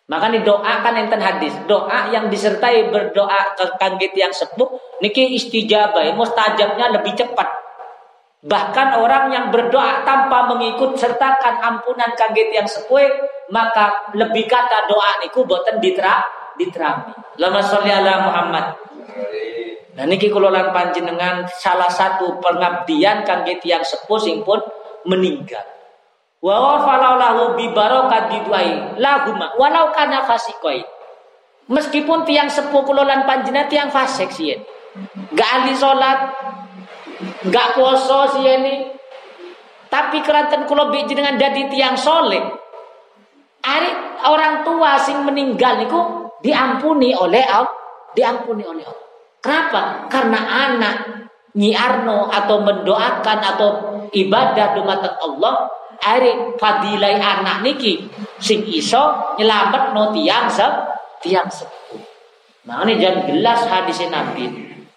Makanya 0.05 0.45
doakan 0.45 0.95
enten 1.01 1.17
hadis, 1.17 1.57
doa 1.65 2.13
yang 2.13 2.29
disertai 2.29 2.93
berdoa 2.93 3.57
kangge 3.81 4.13
tiang 4.13 4.37
sepuh 4.37 5.01
niki 5.01 5.33
istijabah, 5.33 6.13
mustajabnya 6.13 6.93
lebih 6.93 7.17
cepat 7.17 7.65
Bahkan 8.45 9.01
orang 9.01 9.33
yang 9.33 9.49
berdoa 9.49 10.05
tanpa 10.05 10.45
mengikut 10.53 11.01
sertakan 11.01 11.65
ampunan 11.65 12.13
kaget 12.13 12.53
yang 12.53 12.69
sepuh, 12.69 13.09
maka 13.49 14.13
lebih 14.13 14.45
kata 14.45 14.85
doa 14.85 15.25
niku 15.25 15.49
boten 15.49 15.81
ditra 15.81 16.21
diterami. 16.61 17.17
Lama 17.41 17.65
sholli 17.65 17.89
ala 17.89 18.21
Muhammad. 18.29 18.65
Nah 19.97 20.05
niki 20.05 20.29
kula 20.29 20.77
panjenengan 20.77 21.49
salah 21.57 21.89
satu 21.89 22.37
pengabdian 22.45 23.25
kaget 23.25 23.65
yang 23.65 23.81
sepuh 23.81 24.21
sing 24.21 24.45
pun 24.45 24.61
meninggal. 25.09 25.65
Wa 26.45 26.57
wafalau 26.61 27.17
lahu 27.17 27.43
bi 27.57 27.73
barokat 27.73 28.29
diduai 28.29 29.01
lahuma 29.01 29.57
walau 29.57 29.89
kana 29.97 30.29
fasikoi. 30.29 30.85
Meskipun 31.73 32.29
tiang 32.29 32.53
sepuh 32.53 32.85
kula 32.85 33.09
lan 33.09 33.25
panjenengan 33.25 33.73
tiang 33.73 33.89
fasik 33.89 34.29
sih. 34.29 34.53
Gak 35.33 35.49
ahli 35.49 35.73
salat, 35.73 36.29
nggak 37.45 37.69
poso 37.77 38.37
sih 38.37 38.45
ini 38.45 38.89
tapi 39.93 40.25
keranten 40.25 40.67
kulo 40.67 40.91
dengan 40.91 41.39
dadi 41.39 41.71
tiang 41.71 41.95
soleh 41.95 42.43
Ari 43.65 43.91
orang 44.29 44.61
tua 44.61 45.01
sing 45.01 45.25
meninggal 45.25 45.81
niku 45.81 46.29
diampuni 46.45 47.17
oleh 47.17 47.41
Allah 47.49 47.73
diampuni 48.13 48.61
oleh 48.61 48.85
Allah 48.85 49.09
kenapa 49.41 49.81
karena 50.13 50.41
anak 50.69 50.97
nyiarno 51.57 52.29
atau 52.29 52.61
mendoakan 52.61 53.39
atau 53.41 53.69
ibadah 54.13 54.77
dumateng 54.77 55.17
Allah 55.17 55.55
ari 56.03 56.59
fadilai 56.59 57.21
anak 57.21 57.63
niki 57.63 58.11
sing 58.43 58.67
iso 58.67 59.37
nyelamet 59.39 59.95
no 59.95 60.11
tiang 60.11 60.51
se 60.51 60.67
tiang 61.23 61.47
sepuh 61.47 62.03
makanya 62.65 62.95
jangan 62.99 63.23
jelas 63.29 63.61
hadis 63.69 63.99
Nabi 64.11 64.45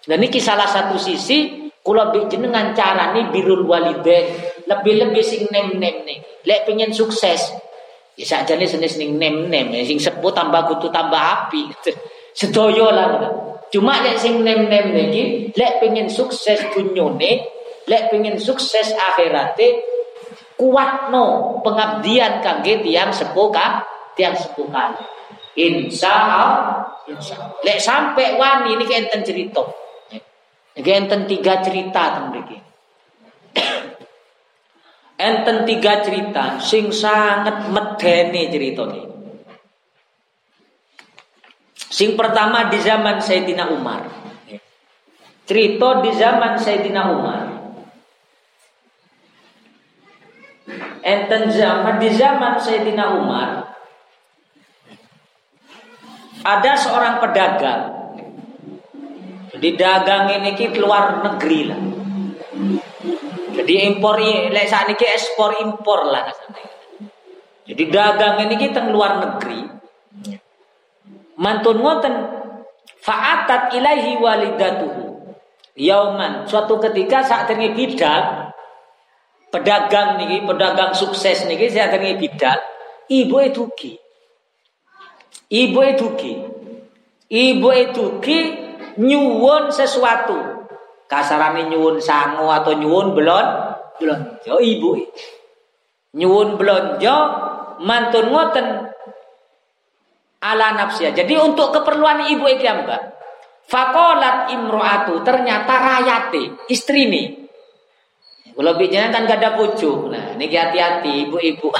dan 0.08 0.18
niki 0.18 0.40
salah 0.40 0.66
satu 0.66 0.96
sisi 0.96 1.68
Kula 1.88 2.12
jenengan 2.12 2.76
cara 2.76 3.16
nih 3.16 3.32
birul 3.32 3.64
walidain 3.64 4.28
lebih-lebih 4.68 5.24
sing 5.24 5.48
nem-nem 5.48 6.04
nih. 6.04 6.20
Lek 6.44 6.68
pengen 6.68 6.92
sukses. 6.92 7.56
Ya 8.12 8.28
sakjane 8.28 8.68
senis 8.68 9.00
ning 9.00 9.16
nem-nem, 9.16 9.72
sing 9.88 9.96
sepuh 9.96 10.28
tambah 10.36 10.68
kutu 10.68 10.92
tambah 10.92 11.16
api. 11.16 11.72
Sedoyo 12.38 12.92
lah. 12.92 13.08
Cuma 13.72 14.04
lek 14.04 14.20
sing 14.20 14.44
nem-nem 14.44 14.92
niki, 14.92 15.48
lek 15.56 15.80
pengen 15.80 16.12
sukses 16.12 16.60
dunyone, 16.76 17.48
lek 17.88 18.12
pengen 18.12 18.36
sukses 18.36 18.92
akhirate, 18.92 19.80
kuat 20.58 21.14
no 21.14 21.58
pengabdian 21.62 22.42
kangge 22.42 22.82
tiang 22.82 23.14
sepuh? 23.14 23.48
Tiang 24.18 24.34
sepuh 24.34 24.66
kan. 24.68 24.98
Insya 25.54 26.10
Allah. 26.10 26.88
Lek 27.64 27.78
sampai 27.80 28.36
wani 28.36 28.76
ini 28.76 28.84
enten 28.90 29.24
cerita. 29.24 29.64
Iki 30.76 30.90
enten 30.92 31.24
tiga 31.24 31.64
cerita 31.64 32.28
mriki. 32.28 32.58
enten 35.26 35.64
tiga 35.64 36.04
cerita 36.04 36.60
sing 36.60 36.92
sangat 36.92 37.72
medeni 37.72 38.52
ceritane. 38.52 39.02
Sing 41.88 42.14
pertama 42.14 42.68
di 42.68 42.78
zaman 42.78 43.18
Sayyidina 43.18 43.72
Umar. 43.72 44.04
Cerita 45.48 46.04
di 46.04 46.12
zaman 46.12 46.60
Sayyidina 46.60 47.02
Umar. 47.08 47.47
Enten 51.08 51.48
zaman 51.48 51.96
di 51.96 52.12
zaman 52.12 52.60
Sayyidina 52.60 53.16
Umar 53.16 53.64
ada 56.44 56.72
seorang 56.76 57.16
pedagang 57.24 57.98
jadi 59.56 59.68
dagang 59.74 60.28
ini 60.38 60.52
ki 60.52 60.76
luar 60.76 61.24
negeri 61.24 61.60
lah. 61.66 61.80
Jadi 63.58 63.74
impor 63.90 64.20
lek 64.22 64.66
saat 64.70 64.86
ini 64.86 65.02
ekspor 65.02 65.58
impor 65.58 66.06
lah 66.06 66.30
Jadi 67.66 67.84
dagang 67.90 68.38
ini 68.46 68.54
kita 68.54 68.86
luar 68.92 69.18
negeri. 69.18 69.60
Mantun 71.38 71.82
ngoten 71.82 72.14
Fa'atat 72.98 73.72
ilaihi 73.72 74.20
walidatuhu. 74.20 75.32
Yauman, 75.78 76.44
suatu 76.44 76.76
ketika 76.82 77.22
saat 77.22 77.48
ini 77.54 77.70
bidal 77.72 78.47
pedagang 79.48 80.20
nih, 80.20 80.44
pedagang 80.44 80.92
sukses 80.92 81.44
nih, 81.48 81.56
saat 81.68 81.96
ini 81.96 82.16
bidal, 82.20 82.58
ibu 83.08 83.36
itu 83.40 83.64
ki. 83.72 83.92
Ibu 85.48 85.80
itu 85.96 86.06
ki. 86.16 86.34
Ibu 87.28 87.68
itu 87.72 88.04
ki 88.20 88.38
nyuwun 89.00 89.72
sesuatu. 89.72 90.64
Kasarane 91.08 91.72
nyuwun 91.72 92.04
sangu 92.04 92.52
atau 92.52 92.76
nyuwun 92.76 93.16
belon 93.16 93.48
belonjo 93.96 94.60
ibu. 94.60 94.90
Nyuwun 96.12 96.60
belonjo 96.60 97.16
mantun 97.80 98.28
ngoten 98.28 98.66
ala 100.44 100.68
nafsia. 100.76 101.16
Jadi 101.16 101.32
untuk 101.40 101.72
keperluan 101.72 102.28
ibu 102.28 102.44
ya 102.48 102.84
mbak. 102.84 103.02
Fakolat 103.68 104.52
imro'atu 104.52 105.20
ternyata 105.24 105.74
rayate 105.76 106.68
istri 106.72 107.08
nih. 107.08 107.26
Kalau 108.58 108.74
bicara 108.74 109.14
kan 109.14 109.22
gak 109.22 109.38
ada 109.38 109.54
pucuk. 109.54 110.10
Nah, 110.10 110.34
ini 110.34 110.50
hati-hati 110.50 111.30
ibu-ibu. 111.30 111.70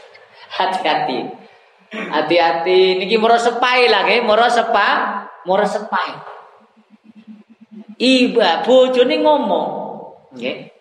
hati-hati. 0.58 1.30
Hati-hati. 1.94 2.98
Niki 2.98 3.14
moro 3.22 3.38
sepai 3.38 3.86
lah, 3.86 4.02
nggih. 4.02 4.26
Moro 4.26 4.50
sepa, 4.50 4.88
moro 5.46 5.62
sepai. 5.62 6.10
Iba 8.02 8.66
bojone 8.66 9.14
ngomong, 9.22 9.70
nggih. 10.34 10.74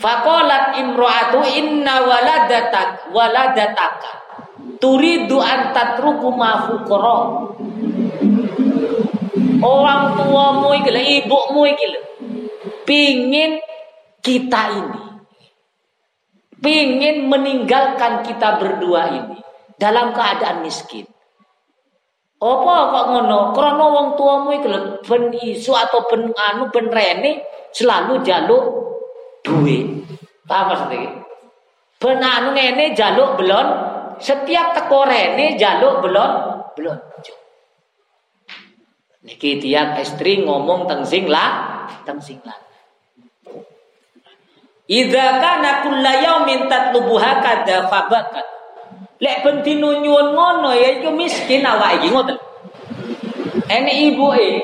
Fakolat 0.00 0.80
imro'atu 0.80 1.44
inna 1.44 2.04
waladatak 2.04 3.12
waladataka 3.12 4.26
turidu 4.76 5.40
an 5.40 5.72
tatruku 5.72 6.28
ma 6.36 6.68
Orang 9.56 10.02
tuamu 10.20 10.68
iki 10.76 10.90
lho, 10.92 11.00
ibumu 11.00 11.64
iki 11.64 11.86
lho. 11.88 12.00
Pingin 12.84 13.56
kita 14.26 14.62
ini. 14.74 15.02
Pingin 16.58 17.30
meninggalkan 17.30 18.26
kita 18.26 18.58
berdua 18.58 19.02
ini 19.14 19.38
dalam 19.78 20.10
keadaan 20.10 20.66
miskin. 20.66 21.06
Apa 22.42 22.74
kok 22.90 23.06
ngono? 23.14 23.54
Krana 23.54 23.86
wong 23.86 24.08
tuamu 24.18 24.50
lho 24.52 25.00
ben 25.06 25.30
isu 25.30 25.72
atau 25.72 26.04
ben 26.10 26.34
anu 26.34 26.68
ben 26.74 26.90
rene 26.90 27.46
selalu 27.70 28.20
jaluk 28.26 28.64
duit. 29.46 30.04
Paham 30.44 30.74
maksudnya? 30.74 31.22
Ben 31.96 32.18
anu 32.20 32.52
ngene 32.52 32.92
jaluk 32.98 33.38
belon 33.38 33.68
setiap 34.18 34.74
teko 34.74 35.06
rene 35.06 35.54
jaluk 35.56 36.02
belum 36.02 36.30
belum. 36.76 36.98
Niki 39.26 39.58
tiang 39.58 39.98
istri 39.98 40.44
ngomong 40.44 40.86
teng 40.86 41.02
sing 41.02 41.26
lah, 41.26 41.82
teng 42.06 42.20
sing 42.22 42.38
lah. 42.46 42.65
Idza 44.86 45.42
kana 45.42 45.82
kulla 45.82 46.12
yaumin 46.22 46.70
tatlubuha 46.70 47.42
kada 47.42 47.90
fabakat. 47.90 48.46
Lek 49.18 49.42
bentino 49.42 49.98
nyuwun 49.98 50.38
ngono 50.38 50.70
ya 50.76 51.00
iku 51.00 51.10
miskin 51.10 51.66
awak 51.66 51.98
iki 51.98 52.14
ngoten. 52.14 52.38
Ene 53.66 53.92
ibu 54.12 54.30
e 54.30 54.62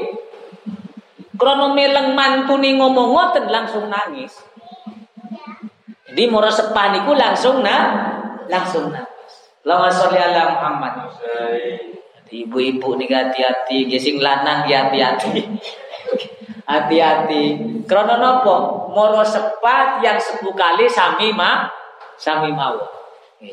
krono 1.34 1.74
meleng 1.74 2.14
mantuni 2.14 2.78
ngomong 2.78 3.08
ngoten 3.10 3.50
langsung 3.50 3.90
nangis. 3.90 4.30
Jadi 6.06 6.22
moro 6.30 6.52
sepaniku 6.54 7.18
langsung 7.18 7.64
na 7.64 7.76
langsung 8.46 8.94
nangis. 8.94 9.32
Lama 9.66 9.90
sholli 9.90 10.22
ala 10.22 10.54
Muhammad. 10.54 10.94
Ibu-ibu 12.32 12.96
nih 12.96 13.12
hati-hati, 13.12 13.92
gesing 13.92 14.16
lanang 14.16 14.64
hati-hati. 14.64 15.44
Hati-hati. 16.68 17.44
Krono 17.84 18.16
nopo? 18.16 18.54
Moro 18.92 19.24
sepat 19.24 20.04
yang 20.04 20.20
sepuluh 20.20 20.54
kali 20.54 20.86
sami 20.86 21.32
ma 21.32 21.66
sami 22.16 22.52
mau. 22.52 22.78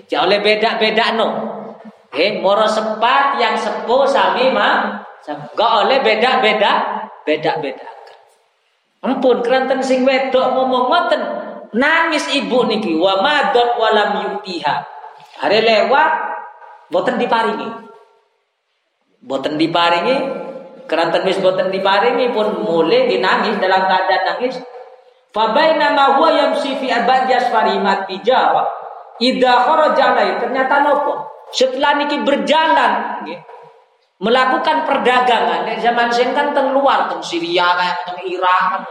Jauh 0.06 0.30
oleh 0.30 0.40
beda-beda 0.44 1.18
no. 1.18 1.28
Eh, 2.14 2.42
moro 2.42 2.70
sepat 2.70 3.42
yang 3.42 3.58
sepuh 3.58 4.06
sami 4.06 4.54
ma 4.54 5.02
Gak 5.30 5.72
oleh 5.86 6.02
beda-beda 6.02 7.06
beda-beda. 7.22 7.86
Ampun 9.06 9.46
keranten 9.46 9.80
sing 9.86 10.04
wedok 10.04 10.58
ngomong 10.58 10.90
ngoten 10.90 11.22
nangis 11.78 12.28
ibu 12.34 12.66
niki 12.66 12.98
wa 12.98 13.22
madon 13.22 13.78
walam 13.78 14.10
yutiha. 14.26 14.76
Hari 15.40 15.60
lewat 15.64 16.10
boten 16.90 17.22
diparingi. 17.22 17.70
Boten 19.22 19.56
diparingi 19.56 20.18
keranten 20.90 21.22
wis 21.24 21.38
boten 21.38 21.70
diparingi 21.70 22.34
pun 22.34 22.66
mulai 22.66 23.06
dinangis 23.06 23.62
dalam 23.62 23.86
keadaan 23.86 24.24
nangis. 24.36 24.58
Fabaina 25.30 25.94
ma 25.94 26.18
huwa 26.18 26.34
yamsi 26.34 26.74
fi 26.82 26.90
abadi 26.90 27.38
asfari 27.38 27.78
mati 27.78 28.18
jawa. 28.26 28.66
Ida 29.22 29.54
kharaja 29.70 30.18
ternyata 30.42 30.82
nopo. 30.82 31.30
Setelah 31.54 32.02
niki 32.02 32.26
berjalan 32.26 33.22
melakukan 34.20 34.84
perdagangan 34.84 35.64
nek 35.64 35.80
zaman 35.80 36.12
sen 36.12 36.36
kan 36.36 36.52
teng 36.52 36.76
luar 36.76 37.08
teng 37.08 37.24
Syria 37.24 37.72
kayak 37.78 37.98
teng 38.04 38.20
Irak 38.28 38.84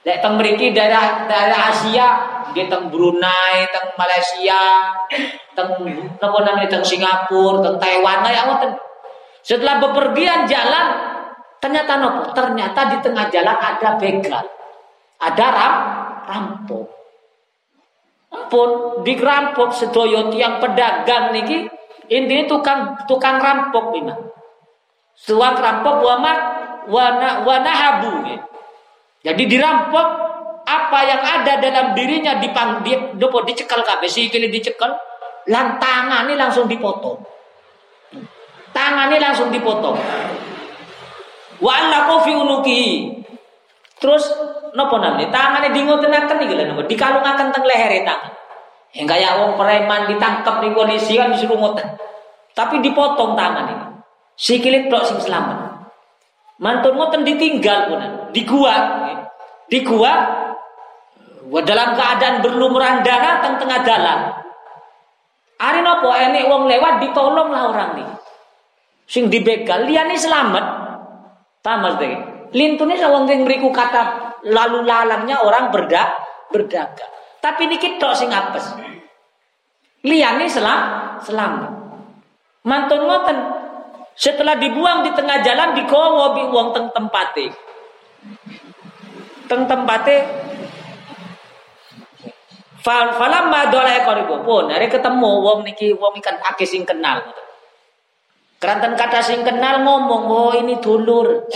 teng 0.00 0.40
mriki 0.40 0.72
daerah 0.72 1.28
daerah 1.28 1.68
Asia, 1.68 2.08
nggih 2.50 2.72
teng 2.72 2.88
Brunei, 2.88 3.68
teng 3.68 3.92
Malaysia, 4.00 4.96
teng 5.52 5.76
napa 6.16 6.38
namanya 6.40 6.68
teng 6.72 6.84
Singapura, 6.84 7.60
teng 7.60 7.76
Taiwan 7.76 8.24
kayak 8.24 8.42
ngoten. 8.48 8.70
Setelah 9.44 9.76
bepergian 9.80 10.48
jalan 10.48 11.09
ternyata 11.60 12.00
nopo? 12.00 12.34
Ternyata 12.34 12.80
di 12.90 12.96
tengah 13.04 13.28
jalan 13.28 13.56
ada 13.56 14.00
begal. 14.00 14.44
Ada 15.20 15.46
ram 15.52 15.74
rampok. 16.26 16.86
Pun 18.50 18.70
dirampok 19.06 19.74
sedoyo 19.74 20.30
tiang 20.32 20.58
pedagang 20.62 21.34
niki 21.34 21.66
ini 22.10 22.46
tukang 22.50 22.98
tukang 23.06 23.38
rampok 23.38 23.94
bima. 23.94 24.16
Suang 25.14 25.54
rampok 25.54 26.00
wama 26.02 26.32
wana 26.88 27.44
wana 27.46 27.72
habu. 27.74 28.26
Jadi 29.20 29.42
dirampok 29.44 30.06
apa 30.64 30.98
yang 31.04 31.22
ada 31.22 31.52
dalam 31.60 31.86
dirinya 31.92 32.38
dipang 32.38 32.80
di, 32.80 32.94
dopo 33.18 33.42
dicekal 33.44 33.82
kabeh 33.84 34.08
sikile 34.08 34.48
dicekal 34.48 34.96
Lan 35.48 35.80
ini 35.80 36.34
langsung 36.36 36.68
dipotong. 36.68 37.18
Tangannya 38.70 39.18
langsung 39.18 39.48
dipotong. 39.48 39.96
Wa 41.60 41.72
alla 41.76 42.08
kofi 42.08 42.32
unuki. 42.32 42.82
Terus 44.00 44.32
nopo 44.72 44.96
namanya? 44.96 45.28
Tangannya 45.28 45.76
dingotenaken 45.76 46.40
iki 46.40 46.54
lho 46.56 46.64
nopo? 46.72 46.88
Dikalungaken 46.88 47.52
teng 47.52 47.64
leher 47.68 48.00
tangan. 48.00 48.32
Yang 48.96 49.06
kayak 49.06 49.32
wong 49.38 49.52
preman 49.54 50.10
ditangkap 50.10 50.64
di 50.64 50.68
polisi 50.72 51.14
kan 51.20 51.30
disuruh 51.30 51.60
ngoten. 51.60 51.86
Tapi 52.56 52.80
dipotong 52.80 53.36
tangan 53.36 53.66
ini. 53.70 53.86
Sikile 54.34 54.88
tok 54.88 55.04
sing 55.04 55.20
selamat. 55.20 55.84
Mantun 56.64 56.96
ngoten 56.96 57.22
ditinggal 57.28 57.92
pun 57.92 58.00
di 58.32 58.42
gua. 58.48 58.74
Di 59.70 59.84
gua 59.84 60.12
dalam 61.60 61.92
keadaan 61.92 62.40
berlumuran 62.40 63.04
darah 63.04 63.44
teng 63.44 63.60
tengah 63.60 63.80
jalan. 63.84 64.18
Ari 65.60 65.84
nopo 65.84 66.08
enek 66.08 66.48
wong 66.48 66.72
lewat 66.72 67.04
ditolong 67.04 67.52
lah 67.52 67.68
orang 67.68 67.90
nih. 68.00 68.08
Sing 69.04 69.28
dibegal 69.28 69.84
liyane 69.84 70.16
selamat. 70.16 70.79
Maksudnya? 71.60 72.48
Lintune 72.50 72.98
wong 72.98 73.24
sing 73.30 73.46
mriku 73.46 73.70
kata 73.70 74.34
lalu 74.48 74.82
lalangnya 74.82 75.44
orang 75.44 75.70
berdak 75.70 76.18
berdagang. 76.50 77.12
Tapi 77.38 77.70
niki 77.70 78.00
tok 78.00 78.16
sing 78.16 78.32
apes. 78.32 78.74
Liyane 80.02 80.48
selam 80.48 80.80
selamat. 81.22 81.72
Mantun 82.66 83.06
ngoten. 83.06 83.38
Setelah 84.16 84.58
dibuang 84.60 85.06
di 85.06 85.16
tengah 85.16 85.40
jalan 85.40 85.72
dikowo 85.78 86.36
bi 86.36 86.44
wong 86.50 86.76
teng 86.76 86.92
tempate. 86.92 87.46
Teng 89.48 89.64
tempate 89.64 90.16
Fal 92.80 93.12
falamma 93.12 93.68
dola 93.68 93.92
ekoribu 94.00 94.40
pun 94.40 94.72
hari 94.72 94.88
ketemu 94.88 95.30
wong 95.44 95.68
niki 95.68 95.92
wong 95.92 96.16
ikan 96.16 96.40
akeh 96.40 96.64
sing 96.64 96.88
kenal. 96.88 97.20
Keranten 98.60 98.92
kata 98.92 99.24
sing 99.24 99.40
kenal 99.40 99.80
ngomong, 99.80 100.22
"Oh, 100.28 100.52
ini 100.52 100.76
dulur." 100.76 101.48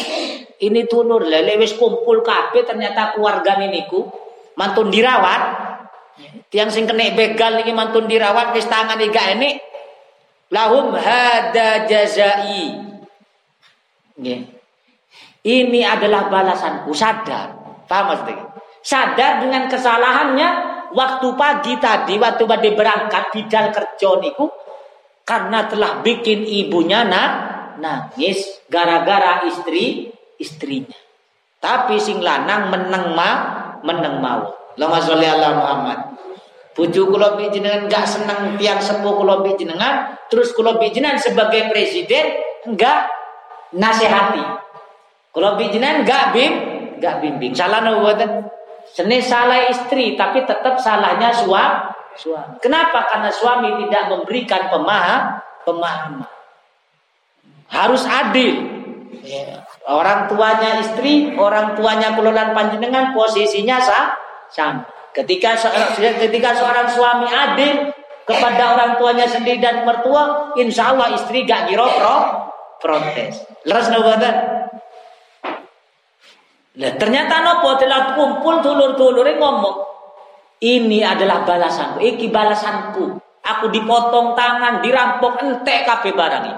Ini 0.64 0.88
dulur. 0.88 1.28
Lele 1.28 1.60
wis 1.60 1.76
kumpul 1.76 2.24
kabeh 2.24 2.64
ternyata 2.64 3.12
keluarga 3.12 3.60
niku 3.60 4.08
mantun 4.56 4.88
dirawat. 4.88 5.42
Tiang 6.48 6.70
sing 6.70 6.86
kena 6.88 7.10
begal 7.12 7.60
niki 7.60 7.74
mantun 7.74 8.08
dirawat 8.08 8.54
wis 8.56 8.64
tangan 8.70 8.96
iga 9.02 9.34
ini 9.34 9.60
lahum 10.54 10.94
hada 10.94 11.84
jazai. 11.84 12.80
Ini 15.44 15.80
adalah 15.84 16.32
balasanku 16.32 16.94
sadar. 16.96 17.52
Paham 17.84 18.14
maksudnya? 18.14 18.48
Sadar 18.80 19.44
dengan 19.44 19.68
kesalahannya 19.68 20.48
waktu 20.96 21.28
pagi 21.36 21.76
tadi 21.82 22.16
waktu 22.16 22.48
pada 22.48 22.68
berangkat 22.72 23.24
bidal 23.34 23.68
kerja 23.74 24.10
niku 24.22 24.48
karena 25.24 25.64
telah 25.66 26.04
bikin 26.04 26.44
ibunya 26.44 27.02
nak 27.04 27.30
nangis 27.80 28.60
gara-gara 28.68 29.44
istri 29.48 30.12
istrinya. 30.36 30.96
Tapi 31.58 31.96
sing 31.96 32.20
lanang 32.20 32.68
meneng 32.68 33.16
ma 33.16 33.30
meneng 33.80 34.20
mau. 34.20 34.52
Lama 34.76 35.00
sholli 35.00 35.24
ala 35.24 35.56
Muhammad. 35.56 35.98
Buju 36.74 37.06
kula 37.06 37.38
jenengan 37.38 37.86
gak 37.86 38.02
seneng 38.02 38.58
tiang 38.58 38.82
sepuh 38.82 39.14
kula 39.14 39.46
jenengan, 39.54 40.18
terus 40.26 40.50
kula 40.52 40.74
jenengan 40.82 41.14
sebagai 41.16 41.70
presiden 41.70 42.34
enggak 42.66 43.06
nasihati. 43.72 44.42
Kula 45.30 45.54
jenengan 45.56 46.02
enggak 46.02 46.34
bim, 46.34 46.52
enggak 46.98 47.22
bimbing. 47.22 47.54
Salah 47.54 47.80
mboten? 47.80 48.50
Seni 48.84 49.22
salah 49.22 49.70
istri 49.70 50.18
tapi 50.18 50.44
tetap 50.44 50.76
salahnya 50.76 51.32
suami. 51.32 51.94
Suami. 52.14 52.62
Kenapa? 52.62 53.06
Karena 53.10 53.30
suami 53.30 53.74
tidak 53.86 54.10
memberikan 54.10 54.70
pemaham, 54.70 55.42
pemahaman. 55.66 56.30
Harus 57.70 58.06
adil. 58.06 58.70
Ya. 59.24 59.64
Orang 59.84 60.30
tuanya 60.30 60.80
istri, 60.80 61.34
orang 61.36 61.76
tuanya 61.76 62.16
kelolaan 62.16 62.56
panjenengan 62.56 63.12
posisinya 63.12 63.76
sah, 63.80 64.16
sama. 64.48 64.84
Ketika 65.14 65.54
ketika 66.18 66.50
seorang 66.58 66.90
suami 66.90 67.30
adil 67.30 67.94
kepada 68.26 68.74
orang 68.74 68.90
tuanya 68.98 69.28
sendiri 69.30 69.62
dan 69.62 69.86
mertua, 69.86 70.50
insya 70.58 70.90
Allah 70.90 71.14
istri 71.14 71.46
gak 71.46 71.70
kira 71.70 71.86
pro 71.86 72.16
protes. 72.82 73.46
Leres. 73.64 73.88
Nah, 76.74 76.90
ternyata 76.98 77.34
nopo 77.46 77.78
telah 77.78 78.18
kumpul 78.18 78.58
dulur-dulur 78.58 79.30
ngomong, 79.38 79.93
ini 80.62 81.02
adalah 81.02 81.42
balasanku, 81.42 81.98
iki 82.04 82.30
balasanku. 82.30 83.18
Aku 83.44 83.68
dipotong 83.68 84.32
tangan, 84.32 84.80
dirampok 84.80 85.36
entek 85.44 85.84
kabeh 85.84 86.16
barang 86.16 86.44
ini. 86.48 86.54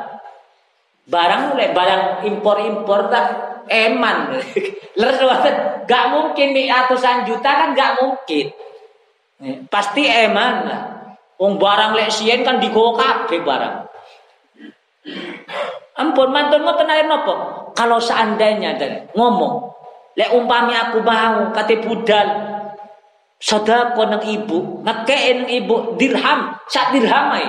Barang 1.06 1.54
mulai 1.54 1.70
barang 1.74 2.02
impor-impor 2.26 3.10
tak 3.10 3.26
eman. 3.66 4.38
Leres 4.98 5.22
gak 5.86 6.04
mungkin 6.10 6.54
nih 6.54 6.70
ratusan 6.70 7.26
juta 7.26 7.50
kan 7.50 7.74
gak 7.74 7.98
mungkin. 8.02 8.54
Pasti 9.70 10.06
eman 10.06 10.54
lah. 10.66 10.82
Wong 11.36 11.60
barang 11.60 11.92
lek 11.92 12.08
sien 12.08 12.40
kan 12.40 12.56
digowo 12.62 12.96
kabeh 12.96 13.44
barang. 13.44 13.76
Ampun 15.96 16.28
mantun 16.32 16.64
ngoten 16.64 16.88
air 16.88 17.04
nopo? 17.04 17.34
Kalau 17.76 18.00
seandainya 18.00 18.80
dari 18.80 19.04
ngomong, 19.12 19.54
lek 20.16 20.32
umpami 20.32 20.72
aku 20.72 21.04
mau 21.04 21.52
kate 21.52 21.84
budal 21.84 22.55
sedekah 23.46 23.94
nang 24.10 24.22
ibu, 24.26 24.82
ngekek 24.82 25.46
ibu 25.46 25.94
dirham, 25.94 26.50
sak 26.66 26.90
dirham 26.90 27.30
ae. 27.38 27.46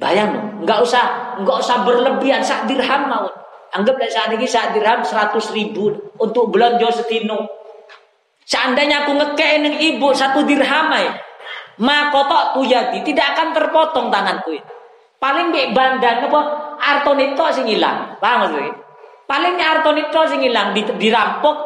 Bayang 0.00 0.32
dong, 0.32 0.48
nggak 0.64 0.80
usah 0.80 1.36
nggak 1.44 1.56
usah 1.60 1.84
berlebihan 1.84 2.40
sak 2.40 2.64
dirham 2.64 3.04
mau. 3.12 3.28
Anggaplah 3.76 4.08
saat 4.08 4.32
ini 4.32 4.48
sak 4.48 4.72
dirham 4.72 5.04
seratus 5.04 5.52
ribu 5.52 5.92
untuk 6.16 6.48
belanja 6.48 6.88
setino. 6.88 7.44
Seandainya 8.48 9.04
aku 9.04 9.12
ngekei 9.12 9.60
neng 9.60 9.76
ibu 9.76 10.08
satu 10.16 10.48
dirham 10.48 10.88
ay, 10.88 11.04
makotok 11.76 12.56
jadi 12.64 12.96
tidak 13.04 13.36
akan 13.36 13.48
terpotong 13.52 14.08
tanganku 14.08 14.56
ini. 14.56 14.64
Paling 15.16 15.52
bik 15.52 15.72
bandan 15.72 16.28
apa 16.28 16.40
artonito 16.80 17.44
sing 17.52 17.68
hilang, 17.68 18.16
paham 18.20 18.48
maksudnya? 18.48 18.72
Paling 19.24 19.56
artonito 19.58 20.20
sing 20.28 20.40
hilang 20.44 20.76
dirampok 20.76 21.65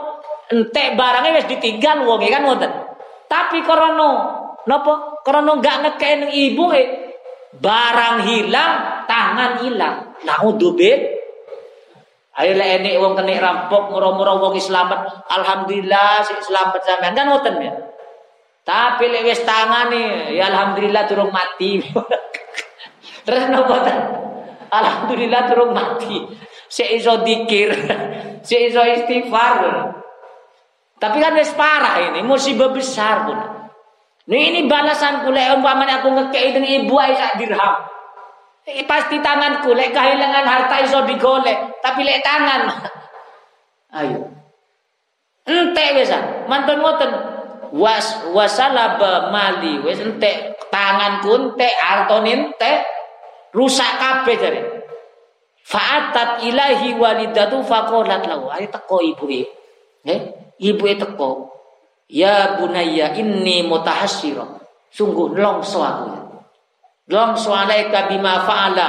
entek 0.50 0.98
barangnya 0.98 1.38
wis 1.38 1.46
ditinggal 1.46 2.04
wong 2.04 2.20
kan 2.26 2.42
ngoten. 2.42 2.72
Tapi 3.30 3.62
korono 3.62 5.52
nggak 5.62 5.76
ngekei 5.86 6.14
neng 6.18 6.32
ibu 6.34 6.64
eh 6.74 7.10
Barang 7.50 8.30
hilang, 8.30 9.04
tangan 9.10 9.66
hilang. 9.66 10.14
Naudzubil. 10.22 11.18
Ayo 12.38 12.54
lah 12.54 12.78
ini 12.78 12.94
wong 12.94 13.18
kena 13.18 13.42
rampok 13.42 13.90
murah-murah 13.90 14.38
wong 14.38 14.54
selamat. 14.54 15.26
Alhamdulillah 15.26 16.22
si 16.22 16.32
selamat 16.46 16.80
sampean 16.86 17.18
kan 17.18 17.26
ngoten 17.26 17.58
ya. 17.58 17.74
Tapi 18.62 19.10
lek 19.10 19.26
wis 19.26 19.42
tangane 19.42 20.30
ya 20.30 20.46
alhamdulillah 20.46 21.10
turun 21.10 21.34
mati. 21.34 21.82
Terus 23.26 23.50
nopo 23.50 23.74
Alhamdulillah 24.70 25.50
turun 25.50 25.74
mati. 25.74 26.22
Si 26.70 26.86
iso 26.86 27.26
dikir, 27.26 27.74
si 28.46 28.70
iso 28.70 28.78
istighfar. 28.78 29.90
Tapi 31.00 31.16
kan 31.16 31.32
wis 31.32 31.56
parah 31.56 32.12
ini, 32.12 32.20
musibah 32.20 32.68
besar 32.68 33.24
pun. 33.24 33.40
Nih 34.28 34.52
ini 34.52 34.60
balasan 34.68 35.24
kule 35.24 35.40
umpamanya 35.56 36.04
aku 36.04 36.12
ngekei 36.12 36.52
dengan 36.52 36.84
ibu 36.84 36.94
Aisyah 36.94 37.40
dirham. 37.40 37.74
Eh, 38.68 38.84
pasti 38.84 39.18
tangan 39.18 39.64
kule 39.64 39.90
kehilangan 39.90 40.44
harta 40.44 40.76
iso 40.84 41.02
digolek, 41.08 41.80
tapi 41.80 42.04
lek 42.04 42.20
tangan. 42.20 42.68
Ayo. 43.98 44.28
Ente 45.48 45.84
wesa, 45.96 46.46
mantun 46.46 46.84
ngoten. 46.84 47.10
Was 47.70 48.26
wasalaba 48.34 49.30
mali 49.30 49.78
wes 49.82 50.02
ente 50.02 50.58
tanganku 50.74 51.30
ente 51.38 51.70
harton 51.80 52.26
ente 52.28 52.72
rusak 53.50 53.98
kabeh 53.98 54.36
jare. 54.38 54.60
Fa'atat 55.64 56.44
ilahi 56.46 56.94
walidatu 56.98 57.62
faqalat 57.66 58.26
lahu. 58.26 58.50
Ayo 58.52 58.68
teko 58.70 59.02
ibu. 59.02 59.26
Eh, 60.06 60.20
ibu 60.60 60.84
e 60.84 60.94
teko. 61.00 61.48
Ya 62.10 62.60
bunayya 62.60 63.16
inni 63.16 63.64
mutahassira. 63.64 64.60
Sungguh 64.92 65.32
longso 65.38 65.80
aku. 65.80 66.10
Longso 67.10 67.50
alaika 67.54 68.10
bima 68.10 68.42
fa'ala 68.46 68.88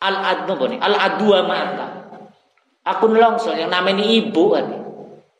al 0.00 0.16
adnu 0.20 0.76
al 0.80 0.94
adwa 0.96 1.38
ma'aka. 1.44 1.86
Aku 2.84 3.08
nelongso 3.08 3.52
yang 3.56 3.72
namanya 3.72 4.04
ibu 4.04 4.52
kan. 4.52 4.68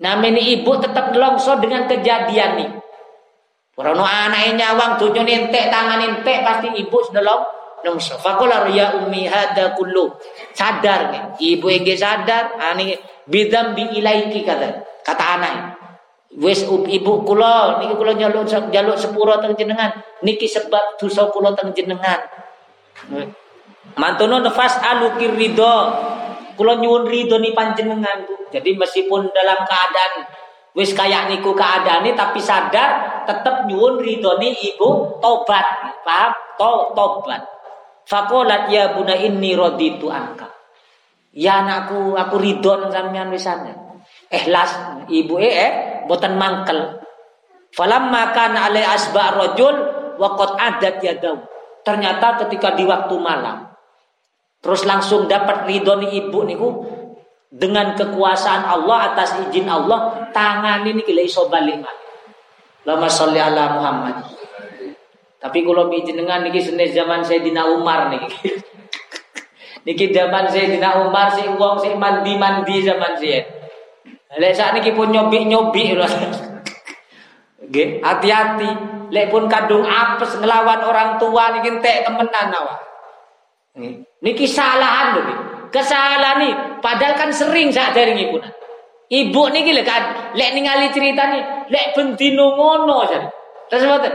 Namanya 0.00 0.40
ibu 0.40 0.70
tetap 0.80 1.12
nelongso 1.12 1.56
dengan 1.60 1.84
kejadian 1.88 2.50
nih. 2.60 2.70
Karena 3.74 4.06
anaknya 4.30 4.52
nyawang 4.54 5.02
tujuh 5.02 5.24
nentek 5.26 5.66
tangan 5.66 5.98
nentek 5.98 6.46
pasti 6.46 6.68
ibu 6.78 6.96
sudah 7.04 7.24
long 7.24 7.44
nongso. 7.84 8.20
Fakolar 8.20 8.68
ya 8.72 8.96
umi 9.00 9.24
hada 9.24 9.72
kullu. 9.76 10.12
Sadar 10.52 11.12
nih. 11.12 11.22
Ibu 11.56 11.66
yang 11.68 11.84
sadar 11.96 12.60
ani 12.60 12.96
bidam 13.24 13.72
bi 13.72 13.88
ilaiki 13.92 14.44
kata 14.44 14.93
kata 15.04 15.24
anak. 15.38 15.54
Wes 16.34 16.66
ibu 16.66 17.22
kula 17.22 17.78
niki 17.78 17.94
kula 17.94 18.18
nyaluk 18.18 18.50
jaluk 18.50 18.98
sepuro 18.98 19.38
teng 19.38 19.54
jenengan 19.54 19.94
niki 20.26 20.50
sebab 20.50 20.98
dosa 20.98 21.30
kula 21.30 21.54
teng 21.54 21.70
jenengan. 21.70 22.18
Mantono 23.94 24.42
nafas 24.42 24.82
alu 24.82 25.14
ridho. 25.14 25.76
Kula 26.58 26.78
nyuwun 26.78 27.06
ridho 27.06 27.38
ni 27.38 27.54
panjenengan 27.54 28.26
Bu. 28.26 28.50
Jadi 28.50 28.78
meskipun 28.78 29.30
dalam 29.30 29.58
keadaan 29.66 30.12
wis 30.74 30.94
kayak 30.94 31.30
niku 31.30 31.50
keadaane 31.54 32.14
tapi 32.14 32.38
sadar 32.42 33.22
tetap 33.26 33.66
nyuwun 33.70 34.02
ridho 34.02 34.34
ni 34.42 34.54
ibu 34.74 35.18
tobat. 35.22 35.66
Paham? 36.02 36.34
To 36.58 36.94
tobat. 36.94 37.42
Fakolat 38.06 38.70
ya 38.70 38.94
buna 38.94 39.14
inni 39.14 39.54
roditu 39.54 40.10
angka. 40.10 40.50
Ya 41.34 41.62
anakku 41.62 42.14
aku 42.18 42.38
ridho 42.42 42.90
sampean 42.90 43.30
wisane 43.30 43.83
ikhlas 44.40 44.70
ibu 45.08 45.38
eh, 45.38 45.54
eh 45.54 45.72
boten 46.10 46.34
mangkel 46.36 47.00
falamma 47.72 48.34
kana 48.34 48.70
alai 48.70 48.84
asba 48.84 49.34
rajul 49.38 49.76
waqad 50.18 50.50
adat 50.58 50.98
yadau 51.02 51.42
ternyata 51.82 52.44
ketika 52.46 52.74
di 52.74 52.84
waktu 52.86 53.14
malam 53.18 53.70
terus 54.64 54.88
langsung 54.88 55.28
dapat 55.28 55.68
ridhoni 55.68 56.14
ibu 56.18 56.42
niku 56.44 56.68
dengan 57.54 57.94
kekuasaan 57.94 58.66
Allah 58.66 59.14
atas 59.14 59.38
izin 59.46 59.70
Allah 59.70 60.26
tangan 60.34 60.82
ini 60.82 61.06
kila 61.06 61.22
iso 61.22 61.46
balik 61.46 61.86
Lama 62.84 63.08
sholli 63.08 63.40
ala 63.40 63.80
Muhammad. 63.80 64.28
Tapi 65.40 65.64
kalau 65.64 65.88
dengan 65.88 66.44
niki 66.44 66.60
senes 66.60 66.92
zaman 66.92 67.24
Sayyidina 67.24 67.64
Umar 67.64 68.12
niki. 68.12 68.28
niki 69.88 70.12
zaman 70.12 70.44
Sayyidina 70.48 71.08
Umar 71.08 71.32
si 71.32 71.48
uang 71.48 71.80
si 71.80 71.96
mandi-mandi 71.96 72.84
zaman 72.84 73.16
saya. 73.16 73.40
Lek 74.34 74.52
saat 74.54 74.74
ini 74.74 74.90
pun 74.90 75.14
nyobi-nyobi 75.14 75.94
hati-hati. 78.02 78.70
Lek 79.14 79.30
pun 79.30 79.46
kadung 79.46 79.86
apes 79.86 80.34
ngelawan 80.42 80.80
orang 80.82 81.20
tua 81.22 81.54
niki 81.54 81.70
tek 81.78 82.02
temenan 82.02 82.50
awak. 82.50 82.80
Niki 84.24 84.46
kesalahan 84.46 85.18
lho 85.18 85.22
Kesalahan 85.74 86.38
nih, 86.38 86.54
padahal 86.78 87.18
kan 87.18 87.34
sering 87.34 87.74
saat 87.74 87.98
dari 87.98 88.14
ibu. 89.10 89.42
Niki 89.50 89.70
lek 89.74 89.90
lek 90.34 90.50
ningali 90.54 90.90
cerita 90.94 91.30
nih, 91.30 91.42
lek 91.70 91.94
bentino 91.94 92.54
ngono 92.54 93.06
jadi. 93.06 93.28
Terus 93.70 93.82
mboten. 93.86 94.14